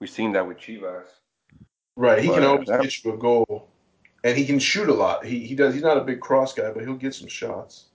We've 0.00 0.10
seen 0.10 0.32
that 0.32 0.46
with 0.46 0.58
Chivas. 0.58 1.06
Right. 1.96 2.22
He 2.22 2.28
but 2.28 2.34
can 2.34 2.44
always 2.44 2.68
that, 2.68 2.82
get 2.82 3.04
you 3.04 3.14
a 3.14 3.16
goal, 3.16 3.68
and 4.22 4.36
he 4.36 4.44
can 4.44 4.58
shoot 4.58 4.88
a 4.88 4.94
lot. 4.94 5.24
He 5.24 5.40
he 5.40 5.54
does. 5.54 5.72
He's 5.72 5.82
not 5.82 5.96
a 5.96 6.02
big 6.02 6.20
cross 6.20 6.52
guy, 6.52 6.70
but 6.70 6.82
he'll 6.82 6.94
get 6.94 7.14
some 7.14 7.28
shots. 7.28 7.86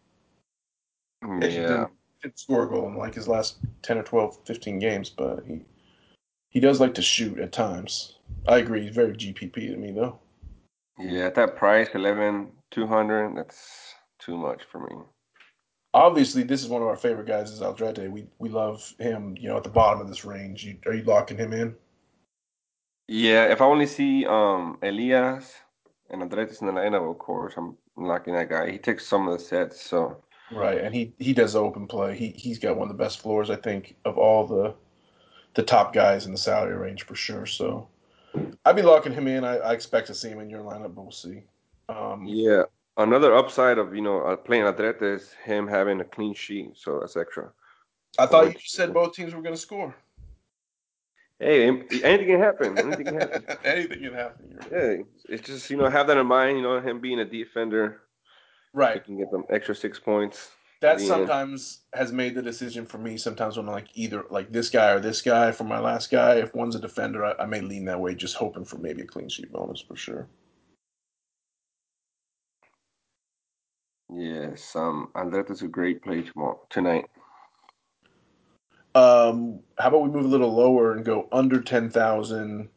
Yeah. 1.24 1.86
Didn't, 2.22 2.40
score 2.40 2.64
a 2.64 2.70
goal 2.70 2.88
in 2.88 2.96
like 2.96 3.16
his 3.16 3.28
last 3.28 3.58
10 3.82 3.98
or 3.98 4.04
12, 4.04 4.40
15 4.46 4.80
games, 4.80 5.10
but 5.10 5.44
he 5.46 5.62
he 6.50 6.60
does 6.60 6.80
like 6.80 6.94
to 6.96 7.02
shoot 7.02 7.40
at 7.40 7.52
times. 7.52 8.18
I 8.48 8.58
agree. 8.58 8.84
He's 8.84 8.96
very 8.96 9.14
GPP 9.14 9.54
to 9.54 9.78
me, 9.78 9.92
though. 9.92 10.20
Yeah, 11.00 11.26
at 11.26 11.36
that 11.36 11.56
price, 11.56 11.88
11, 11.94 12.52
200, 12.72 13.38
that's 13.38 13.96
too 14.20 14.38
much 14.38 14.64
for 14.70 14.80
me. 14.82 14.96
Obviously, 15.94 16.44
this 16.44 16.62
is 16.62 16.70
one 16.70 16.82
of 16.82 16.88
our 16.88 16.96
favorite 16.96 17.28
guys, 17.28 17.52
is 17.52 17.62
Aldrete. 17.62 18.10
We 18.10 18.28
we 18.40 18.50
love 18.50 18.94
him, 19.00 19.36
you 19.40 19.50
know, 19.50 19.58
at 19.58 19.64
the 19.64 19.70
bottom 19.70 20.00
of 20.00 20.08
this 20.08 20.24
range. 20.24 20.64
You, 20.64 20.78
are 20.86 20.94
you 20.94 21.04
locking 21.04 21.38
him 21.38 21.54
in? 21.54 21.76
Yeah, 23.08 23.46
if 23.46 23.62
I 23.62 23.66
only 23.66 23.88
see 23.88 24.26
um 24.26 24.78
Elias 24.84 25.54
and 26.10 26.22
Aldretes 26.22 26.62
in 26.62 26.68
the 26.68 26.74
lineup, 26.74 27.10
of 27.10 27.18
course, 27.18 27.56
I'm 27.58 27.76
locking 27.98 28.36
that 28.36 28.50
guy. 28.50 28.72
He 28.72 28.78
takes 28.78 29.06
some 29.06 29.28
of 29.28 29.38
the 29.38 29.44
sets, 29.44 29.82
so 29.82 30.24
right, 30.52 30.80
and 30.80 30.94
he 30.94 31.14
he 31.20 31.34
does 31.34 31.56
open 31.56 31.88
play. 31.88 32.18
He 32.18 32.30
he's 32.30 32.60
got 32.60 32.78
one 32.78 32.90
of 32.90 32.98
the 32.98 33.04
best 33.04 33.20
floors, 33.20 33.50
I 33.50 33.56
think, 33.56 33.96
of 34.06 34.18
all 34.18 34.46
the 34.46 34.74
the 35.54 35.64
top 35.64 35.94
guys 35.94 36.26
in 36.26 36.32
the 36.32 36.38
salary 36.38 36.76
range 36.76 37.04
for 37.04 37.16
sure. 37.16 37.46
So 37.46 37.88
I'd 38.66 38.76
be 38.76 38.82
locking 38.82 39.14
him 39.14 39.28
in. 39.28 39.44
I, 39.44 39.58
I 39.58 39.74
expect 39.74 40.08
to 40.08 40.14
see 40.14 40.30
him 40.30 40.40
in 40.40 40.50
your 40.50 40.62
lineup, 40.62 40.96
but 40.96 41.02
we'll 41.02 41.12
see. 41.12 41.44
Um, 41.90 42.26
yeah, 42.26 42.64
another 42.98 43.36
upside 43.36 43.78
of 43.78 43.96
you 43.96 44.02
know 44.02 44.22
uh, 44.22 44.36
playing 44.36 44.64
Aldrete 44.64 45.02
is 45.02 45.34
him 45.44 45.68
having 45.68 46.00
a 46.02 46.06
clean 46.06 46.34
sheet, 46.34 46.72
so 46.76 47.00
that's 47.00 47.18
extra. 47.18 47.52
I 48.20 48.26
thought 48.26 48.54
you 48.54 48.60
said 48.66 48.94
both 48.94 49.14
teams 49.14 49.34
were 49.34 49.42
going 49.42 49.56
to 49.56 49.62
score. 49.62 49.96
hey, 51.40 51.68
anything 51.68 52.28
can 52.28 52.40
happen. 52.40 52.78
Anything 52.78 53.06
can 53.06 53.20
happen. 53.20 53.46
anything 53.64 54.00
can 54.00 54.14
happen. 54.14 54.60
Yeah, 54.72 54.96
it's 55.30 55.48
just 55.48 55.70
you 55.70 55.78
know 55.78 55.90
have 55.90 56.08
that 56.08 56.18
in 56.18 56.28
mind. 56.28 56.58
You 56.58 56.64
know, 56.64 56.80
him 56.80 57.00
being 57.00 57.20
a 57.20 57.26
defender, 57.26 58.02
right? 58.74 58.96
He 58.96 59.00
can 59.02 59.18
get 59.18 59.32
them 59.32 59.44
extra 59.50 59.76
six 59.76 60.00
points. 60.00 60.52
That 60.82 61.00
sometimes 61.00 61.82
end. 61.94 62.00
has 62.00 62.12
made 62.12 62.34
the 62.34 62.42
decision 62.42 62.88
for 62.88 62.98
me. 62.98 63.16
Sometimes 63.16 63.56
when 63.56 63.68
I'm 63.68 63.74
like 63.74 63.90
either 63.94 64.26
like 64.32 64.52
this 64.52 64.70
guy 64.70 64.92
or 64.92 65.00
this 65.00 65.22
guy 65.22 65.52
for 65.52 65.64
my 65.64 65.80
last 65.80 66.10
guy, 66.10 66.36
if 66.36 66.56
one's 66.56 66.76
a 66.76 66.80
defender, 66.80 67.24
I, 67.24 67.36
I 67.40 67.46
may 67.46 67.62
lean 67.62 67.86
that 67.86 68.00
way, 68.00 68.16
just 68.16 68.36
hoping 68.36 68.66
for 68.66 68.78
maybe 68.80 69.04
a 69.04 69.06
clean 69.06 69.30
sheet 69.30 69.52
bonus 69.52 69.82
for 69.82 69.96
sure. 69.96 70.28
Yes, 74.12 74.76
um, 74.76 75.10
Aldrete's 75.16 75.62
a 75.62 75.68
great 75.68 76.02
play 76.02 76.24
tomorrow 76.24 76.60
tonight. 76.70 77.06
Um, 78.94 79.60
how 79.80 79.88
about 79.88 80.02
we 80.02 80.10
move 80.10 80.26
a 80.26 80.28
little 80.28 80.54
lower 80.54 80.94
and 80.94 81.06
go 81.06 81.30
under 81.32 81.62
ten 81.62 81.92
thousand, 81.92 82.70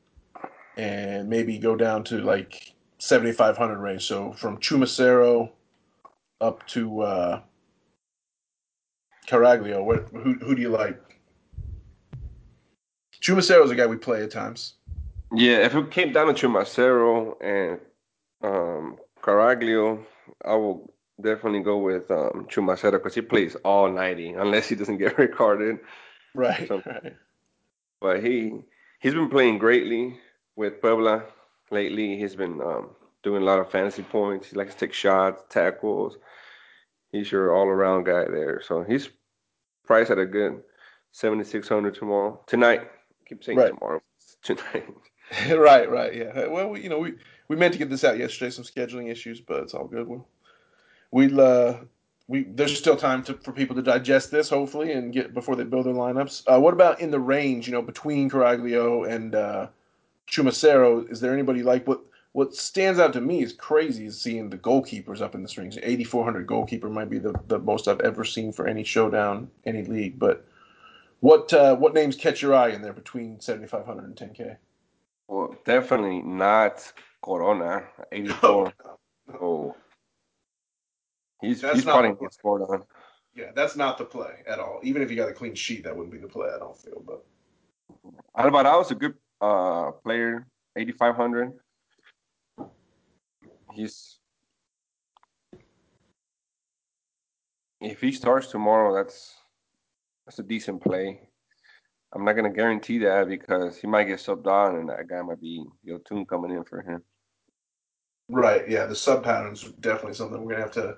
and 0.76 1.28
maybe 1.28 1.58
go 1.58 1.74
down 1.74 2.04
to 2.04 2.18
like 2.18 2.74
seventy 2.98 3.32
five 3.32 3.56
hundred 3.56 3.78
range. 3.78 4.04
So 4.04 4.32
from 4.32 4.58
Chumacero 4.58 5.50
up 6.44 6.66
to 6.68 7.00
uh, 7.00 7.40
Caraglio. 9.26 9.82
What 9.82 10.08
who 10.12 10.34
who 10.34 10.54
do 10.54 10.60
you 10.60 10.68
like? 10.68 11.00
Chumacero 13.20 13.64
is 13.64 13.70
a 13.70 13.74
guy 13.74 13.86
we 13.86 13.96
play 13.96 14.22
at 14.22 14.30
times. 14.30 14.74
Yeah, 15.32 15.58
if 15.58 15.74
it 15.74 15.90
came 15.90 16.12
down 16.12 16.26
to 16.26 16.34
Chumacero 16.34 17.34
and 17.40 17.80
um, 18.42 18.98
Caraglio, 19.22 20.04
I 20.44 20.54
will 20.54 20.92
definitely 21.20 21.60
go 21.60 21.78
with 21.78 22.10
um, 22.10 22.46
Chumacero 22.50 22.92
because 22.92 23.14
he 23.14 23.22
plays 23.22 23.54
all 23.64 23.90
90 23.90 24.34
unless 24.34 24.68
he 24.68 24.74
doesn't 24.74 24.98
get 25.04 25.16
recorded. 25.18 25.78
Right, 26.34 26.68
right. 26.70 27.14
But 28.00 28.22
he 28.22 28.60
he's 29.00 29.14
been 29.14 29.30
playing 29.30 29.58
greatly 29.58 30.18
with 30.56 30.82
Puebla 30.82 31.24
lately. 31.70 32.18
He's 32.18 32.36
been 32.36 32.60
um, 32.60 32.90
doing 33.24 33.42
a 33.42 33.44
lot 33.44 33.58
of 33.58 33.70
fantasy 33.70 34.02
points. 34.02 34.48
He 34.48 34.56
likes 34.56 34.74
to 34.74 34.80
take 34.80 34.92
shots, 34.92 35.42
tackles. 35.48 36.18
He's 37.10 37.32
your 37.32 37.54
all 37.54 37.66
around 37.66 38.04
guy 38.04 38.24
there. 38.26 38.62
So 38.62 38.84
he's 38.84 39.08
priced 39.84 40.10
at 40.10 40.18
a 40.18 40.26
good 40.26 40.62
seventy 41.10 41.44
six 41.44 41.68
hundred 41.68 41.94
tomorrow. 41.94 42.40
Tonight. 42.46 42.82
I 42.82 43.28
keep 43.28 43.42
saying 43.42 43.58
right. 43.58 43.68
tomorrow. 43.74 44.00
Tonight. 44.42 44.86
right, 45.56 45.90
right, 45.90 46.14
yeah. 46.14 46.46
Well, 46.46 46.68
we, 46.68 46.82
you 46.82 46.90
know, 46.90 46.98
we 46.98 47.14
we 47.48 47.56
meant 47.56 47.72
to 47.72 47.78
get 47.78 47.90
this 47.90 48.04
out 48.04 48.18
yesterday, 48.18 48.50
some 48.50 48.64
scheduling 48.64 49.10
issues, 49.10 49.40
but 49.40 49.62
it's 49.62 49.74
all 49.74 49.86
good. 49.86 50.06
We'll 50.06 50.26
we'll 51.10 51.40
uh, 51.40 51.78
we 52.28 52.44
there's 52.44 52.76
still 52.76 52.96
time 52.96 53.22
to, 53.24 53.34
for 53.34 53.52
people 53.52 53.74
to 53.76 53.82
digest 53.82 54.30
this, 54.30 54.50
hopefully, 54.50 54.92
and 54.92 55.12
get 55.12 55.34
before 55.34 55.56
they 55.56 55.64
build 55.64 55.86
their 55.86 55.94
lineups. 55.94 56.44
Uh, 56.46 56.60
what 56.60 56.74
about 56.74 57.00
in 57.00 57.10
the 57.10 57.20
range? 57.20 57.66
You 57.66 57.72
know, 57.72 57.82
between 57.82 58.28
Caraglio 58.28 59.08
and 59.08 59.34
uh, 59.34 59.68
Chumacero, 60.28 61.10
is 61.10 61.20
there 61.20 61.32
anybody 61.32 61.62
like 61.62 61.86
what? 61.86 62.02
What 62.34 62.52
stands 62.52 62.98
out 62.98 63.12
to 63.12 63.20
me 63.20 63.44
is 63.44 63.52
crazy 63.52 64.06
is 64.06 64.20
seeing 64.20 64.50
the 64.50 64.58
goalkeepers 64.58 65.20
up 65.20 65.36
in 65.36 65.44
the 65.44 65.48
strings. 65.48 65.78
8,400 65.80 66.48
goalkeeper 66.48 66.90
might 66.90 67.08
be 67.08 67.18
the, 67.18 67.32
the 67.46 67.60
most 67.60 67.86
I've 67.86 68.00
ever 68.00 68.24
seen 68.24 68.52
for 68.52 68.66
any 68.66 68.82
showdown, 68.82 69.48
any 69.64 69.84
league. 69.84 70.18
But 70.18 70.44
what 71.20 71.52
uh, 71.52 71.76
what 71.76 71.94
names 71.94 72.16
catch 72.16 72.42
your 72.42 72.52
eye 72.52 72.70
in 72.70 72.82
there 72.82 72.92
between 72.92 73.40
7,500 73.40 74.04
and 74.04 74.16
10K? 74.16 74.56
Well, 75.28 75.56
definitely 75.64 76.22
not 76.22 76.92
Corona, 77.22 77.84
84. 78.12 78.72
Oh, 79.40 79.76
He's 81.40 81.60
that's 81.60 81.76
he's 81.76 81.84
probably 81.84 82.16
get 82.20 82.34
scored 82.34 82.62
on. 82.62 82.82
Yeah, 83.36 83.52
that's 83.54 83.76
not 83.76 83.96
the 83.96 84.04
play 84.04 84.42
at 84.48 84.58
all. 84.58 84.80
Even 84.82 85.02
if 85.02 85.10
you 85.10 85.16
got 85.16 85.28
a 85.28 85.32
clean 85.32 85.54
sheet, 85.54 85.84
that 85.84 85.94
wouldn't 85.94 86.12
be 86.12 86.18
the 86.18 86.26
play. 86.26 86.48
I 86.52 86.58
don't 86.58 86.76
feel. 86.76 87.00
But 87.06 87.24
Alvarado 88.36 88.80
is 88.80 88.90
a 88.90 88.96
good 88.96 89.14
uh, 89.40 89.92
player, 90.02 90.48
8,500. 90.76 91.52
He's 93.74 94.18
if 97.80 98.00
he 98.00 98.12
starts 98.12 98.46
tomorrow, 98.48 98.94
that's 98.94 99.34
that's 100.26 100.38
a 100.38 100.42
decent 100.42 100.82
play. 100.82 101.20
I'm 102.14 102.24
not 102.24 102.34
gonna 102.34 102.52
guarantee 102.52 102.98
that 102.98 103.28
because 103.28 103.76
he 103.76 103.86
might 103.86 104.04
get 104.04 104.20
subbed 104.20 104.46
on, 104.46 104.76
and 104.76 104.88
that 104.88 105.08
guy 105.08 105.20
might 105.22 105.40
be 105.40 105.64
Yotun 105.86 106.26
coming 106.26 106.52
in 106.52 106.64
for 106.64 106.80
him. 106.80 107.02
Right. 108.28 108.68
Yeah. 108.68 108.86
The 108.86 108.94
sub 108.94 109.24
patterns 109.24 109.64
definitely 109.80 110.14
something 110.14 110.42
we're 110.42 110.52
gonna 110.52 110.62
have 110.62 110.72
to 110.72 110.96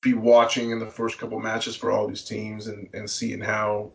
be 0.00 0.14
watching 0.14 0.70
in 0.70 0.78
the 0.78 0.86
first 0.86 1.18
couple 1.18 1.38
matches 1.38 1.76
for 1.76 1.90
all 1.90 2.06
these 2.08 2.24
teams 2.24 2.68
and, 2.68 2.88
and 2.94 3.08
seeing 3.08 3.40
how 3.40 3.90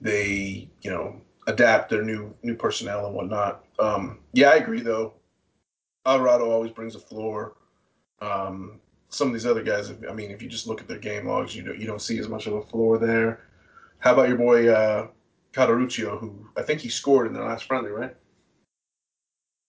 they, 0.00 0.68
you 0.82 0.90
know, 0.90 1.20
adapt 1.46 1.90
their 1.90 2.02
new 2.02 2.34
new 2.42 2.54
personnel 2.54 3.06
and 3.06 3.14
whatnot. 3.14 3.64
Um, 3.78 4.18
yeah, 4.32 4.50
I 4.50 4.54
agree 4.56 4.80
though. 4.80 5.14
Alvarado 6.06 6.50
always 6.50 6.70
brings 6.70 6.94
a 6.94 7.00
floor. 7.00 7.56
Um, 8.20 8.80
some 9.08 9.28
of 9.28 9.34
these 9.34 9.46
other 9.46 9.62
guys, 9.62 9.92
I 10.08 10.12
mean, 10.12 10.30
if 10.30 10.40
you 10.40 10.48
just 10.48 10.66
look 10.66 10.80
at 10.80 10.88
their 10.88 10.98
game 10.98 11.26
logs, 11.26 11.54
you 11.54 11.62
don't 11.62 11.78
you 11.78 11.86
don't 11.86 12.02
see 12.02 12.18
as 12.18 12.28
much 12.28 12.46
of 12.46 12.54
a 12.54 12.62
floor 12.62 12.98
there. 12.98 13.46
How 13.98 14.12
about 14.12 14.28
your 14.28 14.38
boy 14.38 14.68
uh, 14.68 15.08
Cauteruccio, 15.52 16.18
who 16.18 16.48
I 16.56 16.62
think 16.62 16.80
he 16.80 16.88
scored 16.88 17.26
in 17.26 17.32
the 17.32 17.42
last 17.42 17.64
friendly, 17.64 17.90
right? 17.90 18.14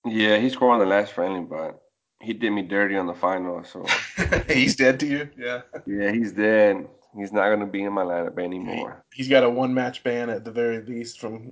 Yeah, 0.06 0.38
he 0.38 0.50
scored 0.50 0.74
on 0.74 0.80
the 0.80 0.86
last 0.86 1.14
friendly, 1.14 1.42
but 1.42 1.82
he 2.22 2.34
did 2.34 2.52
me 2.52 2.62
dirty 2.62 2.96
on 2.96 3.08
the 3.08 3.14
final. 3.14 3.64
So 3.64 3.86
he's 4.48 4.76
dead 4.76 5.00
to 5.02 5.08
you. 5.08 5.30
Yeah. 5.38 5.62
Yeah, 5.86 6.12
he's 6.12 6.34
dead. 6.34 6.88
He's 7.16 7.32
not 7.32 7.48
going 7.48 7.62
to 7.62 7.66
be 7.66 7.84
in 7.84 7.94
my 7.94 8.04
lineup 8.04 8.38
anymore. 8.38 9.04
He, 9.14 9.24
has 9.24 9.30
got 9.30 9.44
a 9.44 9.50
one 9.50 9.74
match 9.74 10.04
ban 10.04 10.30
at 10.30 10.44
the 10.44 10.52
very 10.52 10.82
least 10.84 11.20
from 11.20 11.52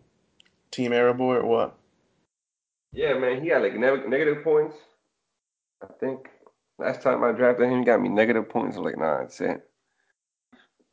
Team 0.72 0.92
Eraboi 0.92 1.42
or 1.42 1.46
what? 1.46 1.78
Yeah, 2.96 3.14
man, 3.16 3.44
he 3.44 3.50
got 3.50 3.62
like 3.62 3.76
ne- 3.76 4.08
negative 4.08 4.44
points. 4.44 4.78
I 5.84 5.88
think 6.00 6.30
last 6.80 7.02
time 7.02 7.24
I 7.24 7.32
drafted 7.34 7.70
him, 7.70 7.80
he 7.80 7.86
got 7.86 8.02
me 8.02 8.10
negative 8.10 8.50
points. 8.50 8.78
I'm 8.78 8.84
like, 8.84 8.98
nah, 8.98 9.20
that's 9.20 9.42
it. 9.42 9.70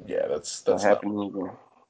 Yeah, 0.04 0.26
that's 0.28 0.62
that's 0.62 0.82
not, 0.82 1.04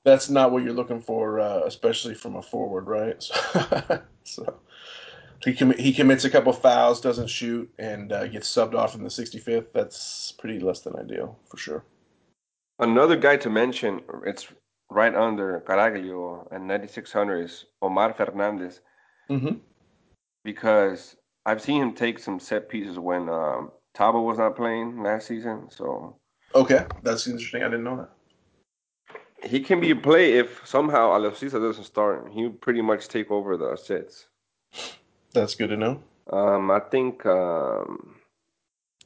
that's 0.05 0.29
not 0.29 0.53
what 0.53 0.63
you're 0.65 0.75
looking 0.75 1.01
for, 1.01 1.41
uh, 1.41 1.63
especially 1.65 2.15
from 2.15 2.37
a 2.37 2.43
forward, 2.43 2.87
right? 2.87 3.23
So, 4.25 4.45
so 4.45 5.51
he 5.51 5.53
com- 5.53 5.77
he 5.77 5.93
commits 5.93 6.25
a 6.25 6.31
couple 6.31 6.53
fouls, 6.53 7.01
doesn't 7.01 7.27
shoot, 7.27 7.69
and 7.77 8.13
uh, 8.13 8.29
gets 8.29 8.49
subbed 8.49 8.75
off 8.75 8.95
in 8.95 9.03
the 9.03 9.09
65th. 9.09 9.73
That's 9.75 10.31
pretty 10.39 10.61
less 10.61 10.79
than 10.83 10.95
ideal 10.95 11.37
for 11.51 11.57
sure. 11.57 11.85
Another 12.79 13.17
guy 13.17 13.37
to 13.39 13.51
mention, 13.51 14.01
it's 14.25 14.47
right 14.91 15.13
under 15.13 15.61
Caraglio 15.67 16.47
and 16.53 16.69
9600 16.69 17.45
is 17.47 17.65
Omar 17.83 18.15
Fernandez. 18.15 18.81
Mm-hmm. 19.29 19.57
Because 20.45 21.17
I've 21.47 21.63
seen 21.63 21.83
him 21.83 21.95
take 21.95 22.19
some 22.19 22.39
set 22.39 22.69
pieces 22.69 22.99
when 22.99 23.29
um, 23.29 23.71
Tabo 23.97 24.25
was 24.25 24.39
not 24.39 24.57
playing 24.57 25.03
last 25.03 25.27
season. 25.27 25.69
So 25.71 26.17
okay, 26.55 26.87
that's 27.03 27.27
interesting. 27.27 27.63
I 27.63 27.67
didn't 27.67 27.85
know 27.85 27.97
that. 27.97 28.11
He 29.49 29.61
can 29.61 29.81
be 29.81 29.91
a 29.91 29.97
play 29.97 30.35
if 30.35 30.61
somehow 30.65 31.11
Alustiza 31.11 31.61
doesn't 31.61 31.85
start. 31.85 32.31
He 32.33 32.45
would 32.45 32.61
pretty 32.61 32.81
much 32.81 33.09
take 33.09 33.31
over 33.31 33.57
the 33.57 33.77
sets. 33.77 34.27
That's 35.33 35.57
good 35.57 35.71
to 35.71 35.77
know. 35.77 36.03
Um, 36.33 36.71
I 36.71 36.79
think 36.79 37.27
um, 37.27 38.17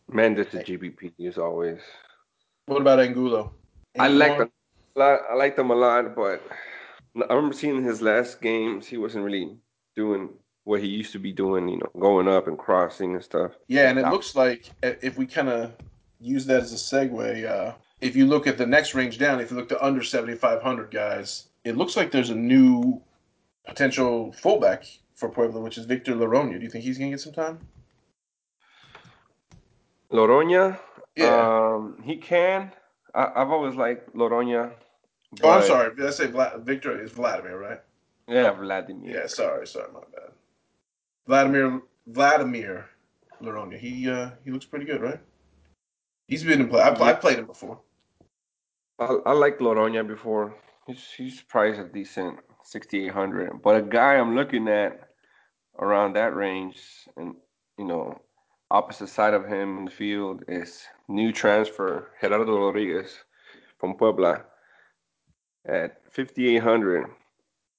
Mendez 0.08 0.52
is 0.52 0.64
GPP 0.64 1.26
as 1.26 1.38
always. 1.38 1.80
What 2.66 2.82
about 2.82 3.00
Angulo? 3.00 3.54
I 3.98 4.08
like 4.08 4.36
them 4.38 4.50
a 4.94 4.98
lot. 4.98 5.20
I 5.30 5.34
like 5.34 5.56
them 5.56 5.70
a 5.70 5.74
lot, 5.74 6.14
but 6.14 6.42
I 7.16 7.32
remember 7.32 7.54
seeing 7.54 7.82
his 7.82 8.02
last 8.02 8.42
games. 8.42 8.86
He 8.86 8.98
wasn't 8.98 9.24
really 9.24 9.56
doing 9.94 10.30
what 10.66 10.82
he 10.82 10.88
used 10.88 11.12
to 11.12 11.18
be 11.18 11.32
doing. 11.32 11.68
You 11.68 11.78
know, 11.78 11.90
going 11.98 12.28
up 12.28 12.48
and 12.48 12.58
crossing 12.58 13.14
and 13.14 13.24
stuff. 13.24 13.52
Yeah, 13.68 13.88
and 13.88 13.98
it 13.98 14.06
looks 14.08 14.34
like 14.34 14.70
if 14.82 15.16
we 15.16 15.26
kind 15.26 15.48
of 15.48 15.72
use 16.20 16.44
that 16.46 16.62
as 16.62 16.72
a 16.72 16.76
segue, 16.76 17.46
uh, 17.48 17.72
if 18.00 18.16
you 18.16 18.26
look 18.26 18.46
at 18.46 18.58
the 18.58 18.66
next 18.66 18.94
range 18.94 19.18
down, 19.18 19.40
if 19.40 19.50
you 19.50 19.56
look 19.56 19.68
to 19.70 19.84
under 19.84 20.02
7,500 20.02 20.90
guys, 20.90 21.48
it 21.64 21.76
looks 21.76 21.96
like 21.96 22.10
there's 22.10 22.30
a 22.30 22.34
new 22.34 23.00
potential 23.66 24.32
fullback 24.32 24.84
for 25.14 25.28
Puebla, 25.28 25.60
which 25.60 25.78
is 25.78 25.86
Victor 25.86 26.14
Loroña. 26.14 26.58
Do 26.58 26.64
you 26.64 26.70
think 26.70 26.84
he's 26.84 26.98
going 26.98 27.10
to 27.10 27.16
get 27.16 27.20
some 27.20 27.32
time? 27.32 27.58
Loroña? 30.12 30.78
Yeah. 31.14 31.74
Um, 31.74 32.02
he 32.04 32.16
can. 32.16 32.72
I, 33.14 33.32
have 33.36 33.50
always 33.50 33.74
liked 33.76 34.14
Loroña. 34.14 34.72
Oh, 35.42 35.50
I'm 35.50 35.62
sorry. 35.62 35.94
Did 35.94 36.06
I 36.06 36.10
say 36.10 36.26
Vla- 36.26 36.60
Victor 36.62 37.00
is 37.00 37.12
Vladimir, 37.12 37.58
right? 37.58 37.80
Yeah, 38.28 38.50
Vladimir. 38.50 39.14
Yeah, 39.14 39.26
sorry, 39.26 39.66
sorry, 39.66 39.90
my 39.92 40.00
bad. 40.12 40.32
Vladimir 41.26 41.82
Vladimir 42.06 42.86
Loroña. 43.42 43.78
He 43.78 44.10
uh, 44.10 44.30
he 44.44 44.50
looks 44.50 44.66
pretty 44.66 44.84
good, 44.84 45.00
right? 45.00 45.20
He's 46.28 46.44
been 46.44 46.60
in 46.60 46.68
play. 46.68 46.82
I've, 46.82 46.98
yeah. 46.98 47.04
I've 47.04 47.20
played 47.20 47.38
him 47.38 47.46
before. 47.46 47.80
I, 48.98 49.16
I 49.26 49.32
liked 49.32 49.60
Loroña 49.60 50.06
before. 50.06 50.54
He's 50.86 51.10
he's 51.16 51.40
priced 51.42 51.80
a 51.80 51.84
decent 51.84 52.38
6,800. 52.66 53.62
But 53.62 53.76
a 53.76 53.82
guy 53.82 54.14
I'm 54.16 54.34
looking 54.34 54.68
at 54.68 55.08
around 55.78 56.14
that 56.14 56.34
range 56.34 56.80
and, 57.16 57.34
you 57.78 57.84
know, 57.84 58.20
opposite 58.70 59.08
side 59.08 59.34
of 59.34 59.46
him 59.46 59.78
in 59.78 59.84
the 59.84 59.90
field 59.90 60.42
is 60.48 60.82
new 61.08 61.32
transfer 61.32 62.10
Gerardo 62.20 62.58
Rodriguez 62.58 63.16
from 63.78 63.94
Puebla 63.94 64.44
at 65.66 66.00
5,800. 66.10 67.06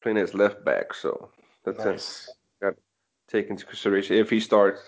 playing 0.01 0.18
as 0.18 0.34
left 0.34 0.63
back. 0.63 0.94
So 0.94 1.32
that's 1.66 1.84
Nice. 1.84 2.30
Take 3.27 3.50
into 3.50 3.65
consideration 3.65 4.17
if 4.17 4.29
he 4.29 4.39
starts. 4.39 4.81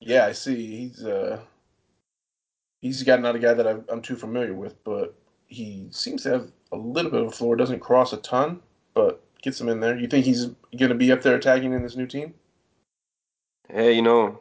Yeah, 0.00 0.26
I 0.26 0.32
see. 0.32 0.66
He's 0.76 1.04
uh, 1.04 1.40
he's 2.80 3.02
got 3.02 3.18
another 3.18 3.38
guy 3.38 3.54
that 3.54 3.66
I'm, 3.66 3.84
I'm 3.88 4.02
too 4.02 4.16
familiar 4.16 4.54
with, 4.54 4.82
but 4.84 5.14
he 5.46 5.88
seems 5.90 6.22
to 6.22 6.30
have 6.30 6.52
a 6.72 6.76
little 6.76 7.10
bit 7.10 7.22
of 7.22 7.28
a 7.28 7.30
floor. 7.30 7.56
Doesn't 7.56 7.80
cross 7.80 8.12
a 8.12 8.18
ton, 8.18 8.60
but 8.94 9.22
gets 9.42 9.60
him 9.60 9.68
in 9.68 9.80
there. 9.80 9.96
You 9.96 10.06
think 10.06 10.24
he's 10.24 10.46
going 10.76 10.90
to 10.90 10.94
be 10.94 11.12
up 11.12 11.22
there 11.22 11.36
attacking 11.36 11.72
in 11.72 11.82
this 11.82 11.96
new 11.96 12.06
team? 12.06 12.34
Hey, 13.68 13.94
you 13.94 14.02
know, 14.02 14.40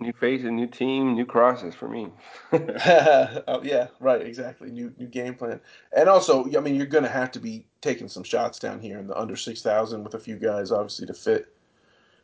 new 0.00 0.12
faces, 0.12 0.50
new 0.50 0.66
team, 0.66 1.14
new 1.14 1.26
crosses 1.26 1.74
for 1.74 1.88
me. 1.88 2.08
oh, 2.52 3.60
yeah, 3.62 3.88
right, 4.00 4.22
exactly. 4.22 4.70
New 4.70 4.92
new 4.98 5.06
game 5.06 5.34
plan, 5.34 5.60
and 5.96 6.08
also, 6.08 6.46
I 6.56 6.60
mean, 6.60 6.74
you're 6.74 6.86
going 6.86 7.04
to 7.04 7.10
have 7.10 7.30
to 7.32 7.40
be 7.40 7.66
taking 7.80 8.08
some 8.08 8.24
shots 8.24 8.58
down 8.58 8.80
here 8.80 8.98
in 8.98 9.06
the 9.06 9.18
under 9.18 9.36
six 9.36 9.62
thousand 9.62 10.02
with 10.04 10.14
a 10.14 10.18
few 10.18 10.36
guys, 10.36 10.72
obviously, 10.72 11.06
to 11.06 11.14
fit 11.14 11.52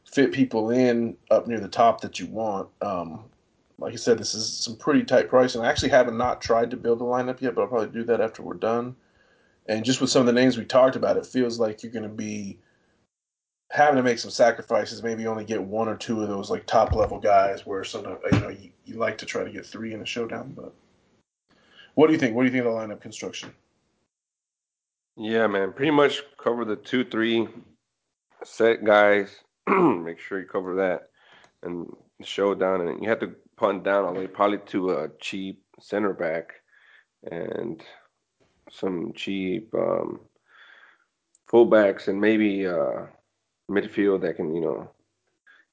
fit 0.05 0.33
people 0.33 0.71
in 0.71 1.17
up 1.31 1.47
near 1.47 1.61
the 1.61 1.69
top 1.69 2.01
that 2.01 2.19
you 2.19 2.27
want. 2.27 2.69
Um, 2.81 3.25
like 3.79 3.93
I 3.93 3.97
said, 3.97 4.19
this 4.19 4.35
is 4.35 4.49
some 4.49 4.77
pretty 4.77 5.05
tight 5.05 5.29
pricing. 5.29 5.61
I 5.61 5.69
actually 5.69 5.91
haven't 5.91 6.17
not 6.17 6.41
tried 6.41 6.71
to 6.71 6.77
build 6.77 7.01
a 7.01 7.05
lineup 7.05 7.41
yet, 7.41 7.55
but 7.55 7.63
I'll 7.63 7.69
probably 7.69 7.89
do 7.89 8.05
that 8.05 8.21
after 8.21 8.43
we're 8.43 8.55
done. 8.55 8.97
And 9.69 9.85
just 9.85 10.01
with 10.01 10.11
some 10.11 10.21
of 10.21 10.27
the 10.27 10.33
names 10.33 10.57
we 10.57 10.65
talked 10.65 10.97
about, 10.97 11.17
it 11.17 11.27
feels 11.27 11.59
like 11.59 11.83
you're 11.83 11.93
going 11.93 12.05
to 12.05 12.09
be 12.09 12.59
having 13.71 13.97
to 13.97 14.03
make 14.03 14.19
some 14.19 14.31
sacrifices. 14.31 15.03
Maybe 15.03 15.27
only 15.27 15.45
get 15.45 15.63
one 15.63 15.89
or 15.89 15.97
two 15.97 16.23
of 16.23 16.29
those 16.29 16.51
like 16.51 16.67
top 16.67 16.95
level 16.95 17.19
guys, 17.19 17.67
where 17.67 17.85
some 17.85 18.05
you 18.33 18.41
know 18.41 18.49
you, 18.49 18.71
you 18.85 18.97
like 18.97 19.19
to 19.19 19.27
try 19.27 19.45
to 19.45 19.51
get 19.51 19.67
three 19.67 19.95
in 19.95 20.03
a 20.03 20.07
showdown. 20.07 20.53
But 20.57 20.75
what 21.95 22.07
do 22.07 22.13
you 22.13 22.19
think? 22.19 22.35
What 22.35 22.43
do 22.43 22.47
you 22.47 22.53
think 22.53 22.65
of 22.65 22.73
the 22.73 22.79
lineup 22.79 23.01
construction? 23.01 23.53
Yeah, 25.17 25.47
man. 25.47 25.73
Pretty 25.73 25.93
much 25.93 26.23
cover 26.43 26.65
the 26.65 26.77
two, 26.77 27.05
three 27.05 27.49
set 28.45 28.85
guys. 28.85 29.35
Make 29.69 30.21
sure 30.21 30.39
you 30.39 30.47
cover 30.47 30.77
that 30.77 31.09
and 31.63 31.87
showdown, 32.23 32.87
and 32.87 33.03
you 33.03 33.09
have 33.09 33.21
to 33.21 33.35
punt 33.57 33.85
down 33.85 34.05
all 34.05 34.15
the 34.15 34.29
probably 34.29 34.59
to 34.67 34.91
a 34.91 35.09
cheap 35.21 35.63
center 35.81 36.13
back 36.13 36.53
and 37.31 37.83
some 38.71 39.13
cheap 39.15 39.73
um, 39.75 40.21
fullbacks 41.51 42.09
and 42.09 42.21
maybe 42.21 42.67
uh, 42.67 43.07
midfield 43.71 44.21
that 44.23 44.37
can 44.37 44.55
you 44.55 44.61
know 44.61 44.89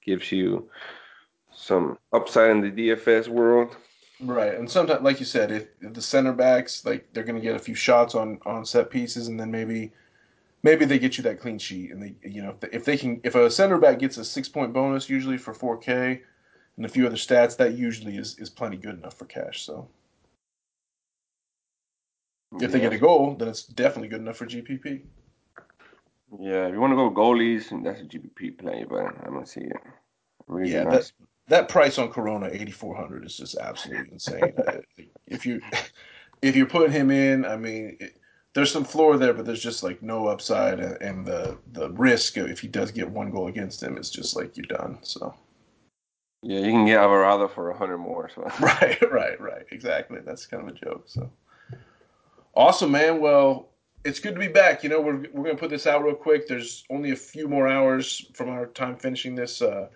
gives 0.05 0.31
you 0.31 0.69
some 1.51 1.97
upside 2.11 2.51
in 2.51 2.61
the 2.61 2.71
DFS 2.71 3.27
world. 3.27 3.75
Right, 4.19 4.55
and 4.55 4.69
sometimes, 4.69 5.01
like 5.01 5.19
you 5.19 5.25
said, 5.25 5.51
if, 5.51 5.67
if 5.81 5.93
the 5.93 6.01
center 6.01 6.33
backs 6.33 6.85
like 6.85 7.07
they're 7.13 7.23
going 7.23 7.35
to 7.35 7.41
get 7.41 7.55
a 7.55 7.59
few 7.59 7.75
shots 7.75 8.15
on 8.15 8.39
on 8.45 8.65
set 8.65 8.89
pieces, 8.89 9.27
and 9.27 9.39
then 9.39 9.51
maybe 9.51 9.91
maybe 10.61 10.85
they 10.85 10.99
get 10.99 11.17
you 11.17 11.23
that 11.23 11.39
clean 11.39 11.57
sheet, 11.57 11.91
and 11.91 12.01
they 12.01 12.15
you 12.27 12.41
know 12.41 12.51
if 12.51 12.59
they, 12.59 12.69
if 12.71 12.85
they 12.85 12.97
can 12.97 13.19
if 13.23 13.35
a 13.35 13.49
center 13.49 13.77
back 13.77 13.99
gets 13.99 14.17
a 14.17 14.25
six 14.25 14.47
point 14.47 14.73
bonus 14.73 15.09
usually 15.09 15.37
for 15.37 15.53
4K 15.53 16.21
and 16.77 16.85
a 16.85 16.89
few 16.89 17.05
other 17.05 17.15
stats, 17.15 17.57
that 17.57 17.73
usually 17.73 18.17
is 18.17 18.37
is 18.39 18.49
plenty 18.49 18.77
good 18.77 18.97
enough 18.97 19.15
for 19.15 19.25
cash. 19.25 19.63
So 19.63 19.87
if 22.61 22.71
they 22.71 22.79
get 22.79 22.93
a 22.93 22.97
goal, 22.97 23.35
then 23.35 23.47
it's 23.47 23.63
definitely 23.63 24.09
good 24.09 24.21
enough 24.21 24.37
for 24.37 24.45
GPP. 24.45 25.01
Yeah, 26.39 26.67
if 26.67 26.73
you 26.73 26.79
want 26.79 26.91
to 26.91 26.97
go 26.97 27.11
goalies, 27.11 27.71
and 27.71 27.85
that's 27.85 28.01
a 28.01 28.05
GPP 28.05 28.57
play, 28.57 28.85
but 28.89 29.05
I 29.21 29.25
don't 29.25 29.47
see 29.47 29.61
it. 29.61 29.77
Really 30.47 30.73
yeah, 30.73 30.83
nice. 30.83 31.11
that 31.11 31.27
that 31.47 31.69
price 31.69 31.97
on 31.97 32.09
Corona 32.09 32.49
eighty 32.51 32.71
four 32.71 32.95
hundred 32.95 33.25
is 33.25 33.37
just 33.37 33.57
absolutely 33.57 34.11
insane. 34.11 34.53
Uh, 34.67 34.77
if 35.27 35.45
you 35.45 35.61
if 36.41 36.55
you're 36.55 36.65
putting 36.65 36.91
him 36.91 37.11
in, 37.11 37.45
I 37.45 37.57
mean, 37.57 37.97
it, 37.99 38.17
there's 38.53 38.71
some 38.71 38.83
floor 38.83 39.17
there, 39.17 39.33
but 39.33 39.45
there's 39.45 39.61
just 39.61 39.83
like 39.83 40.01
no 40.01 40.27
upside, 40.27 40.79
and, 40.79 41.01
and 41.01 41.25
the 41.25 41.57
the 41.73 41.91
risk 41.91 42.37
if 42.37 42.59
he 42.59 42.67
does 42.67 42.91
get 42.91 43.09
one 43.09 43.29
goal 43.29 43.47
against 43.47 43.81
him 43.83 43.97
is 43.97 44.09
just 44.09 44.35
like 44.35 44.57
you're 44.57 44.65
done. 44.65 44.99
So 45.01 45.35
Yeah, 46.41 46.59
you 46.59 46.71
can 46.71 46.85
get 46.85 46.99
Alvarado 46.99 47.47
for 47.47 47.69
a 47.69 47.77
hundred 47.77 47.99
more. 47.99 48.29
So 48.33 48.41
right, 48.59 49.11
right, 49.11 49.39
right, 49.39 49.65
exactly. 49.71 50.19
That's 50.25 50.45
kind 50.45 50.67
of 50.67 50.75
a 50.75 50.79
joke. 50.79 51.03
So 51.07 51.29
awesome, 52.55 52.91
man. 52.91 53.19
Well, 53.19 53.69
it's 54.05 54.19
good 54.19 54.33
to 54.33 54.39
be 54.39 54.47
back. 54.47 54.83
You 54.83 54.89
know, 54.89 55.01
we're 55.01 55.25
we're 55.33 55.43
gonna 55.43 55.55
put 55.55 55.69
this 55.69 55.87
out 55.87 56.03
real 56.03 56.15
quick. 56.15 56.47
There's 56.47 56.83
only 56.89 57.11
a 57.11 57.15
few 57.15 57.47
more 57.47 57.67
hours 57.67 58.25
from 58.33 58.49
our 58.49 58.67
time 58.67 58.95
finishing 58.97 59.35
this. 59.35 59.61
Uh, 59.61 59.87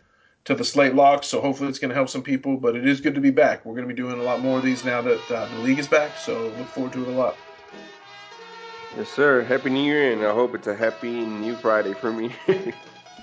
to 0.48 0.56
the 0.56 0.64
slate 0.64 0.96
lock, 0.96 1.26
so 1.26 1.42
hopefully 1.42 1.68
it's 1.68 1.78
going 1.78 1.90
to 1.90 1.96
help 1.96 2.08
some 2.08 2.22
people. 2.22 2.56
But 2.56 2.74
it 2.78 2.88
is 2.88 3.02
good 3.02 3.14
to 3.16 3.20
be 3.20 3.32
back. 3.32 3.66
We're 3.66 3.74
going 3.74 3.86
to 3.86 3.94
be 3.94 4.02
doing 4.02 4.18
a 4.18 4.24
lot 4.24 4.40
more 4.40 4.60
of 4.60 4.64
these 4.64 4.86
now 4.86 5.02
that 5.02 5.30
uh, 5.30 5.46
the 5.46 5.60
league 5.60 5.78
is 5.78 5.90
back, 5.90 6.18
so 6.18 6.42
look 6.58 6.68
forward 6.68 6.94
to 6.94 7.02
it 7.02 7.10
a 7.10 7.12
lot. 7.12 7.36
yes, 8.96 9.10
sir. 9.10 9.44
Happy 9.44 9.70
New 9.70 9.84
Year, 9.84 10.14
and 10.14 10.24
I 10.26 10.34
hope 10.34 10.56
it's 10.56 10.68
a 10.68 10.76
happy 10.76 11.26
New 11.26 11.54
Friday 11.58 11.94
for 11.94 12.14
me. 12.14 12.34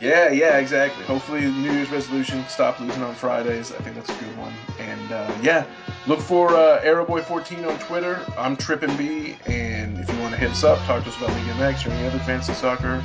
Yeah, 0.01 0.31
yeah, 0.31 0.59
exactly. 0.59 1.05
Hopefully, 1.05 1.43
New 1.43 1.73
Year's 1.73 1.89
resolution 1.91 2.45
stop 2.49 2.81
losing 2.81 3.03
on 3.03 3.15
Fridays. 3.15 3.73
I 3.73 3.77
think 3.77 3.95
that's 3.95 4.11
a 4.11 4.25
good 4.25 4.37
one. 4.37 4.53
And 4.79 5.13
uh, 5.13 5.33
yeah, 5.41 5.65
look 6.07 6.21
for 6.21 6.51
uh, 6.51 6.83
Eraboi14 6.83 7.67
on 7.67 7.79
Twitter. 7.79 8.21
I'm 8.37 8.57
Trippin' 8.57 8.95
B, 8.97 9.37
and 9.47 9.74
if 10.09 10.15
you 10.15 10.21
want 10.21 10.35
to 10.35 10.41
hit 10.41 10.51
us 10.51 10.65
up, 10.65 10.79
talk 10.85 11.03
to 11.03 11.09
us 11.09 11.17
about 11.17 11.31
League 11.31 11.47
MX 11.57 11.87
or 11.87 11.91
any 11.91 12.07
other 12.07 12.19
fantasy 12.21 12.53
soccer, 12.53 13.03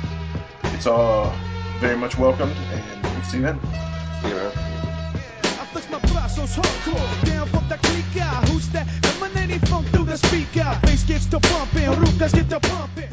it's 0.64 0.86
all 0.86 1.32
very 1.78 1.96
much 1.96 2.18
welcomed. 2.18 2.52
And 2.52 3.02
we'll 3.02 3.22
see 3.22 3.38
you 3.38 3.42
then. 3.42 3.58
See 4.22 4.28
you, 4.28 4.34
man. 4.34 4.52
Flex 5.72 5.88
my 5.88 5.98
brazos 6.00 6.56
hardcore, 6.56 7.24
down 7.26 7.46
from 7.46 7.66
the 7.68 7.78
clique. 7.78 8.22
Who's 8.50 8.68
that 8.70 8.86
emanating 9.16 9.60
from 9.60 9.84
through 9.86 10.04
the 10.04 10.18
speaker? 10.18 10.78
Bass 10.82 11.04
gets 11.04 11.26
to 11.26 11.40
pumping, 11.40 11.88
Rukas 11.90 12.34
get 12.34 12.50
to 12.50 12.60
pumping. 12.60 13.08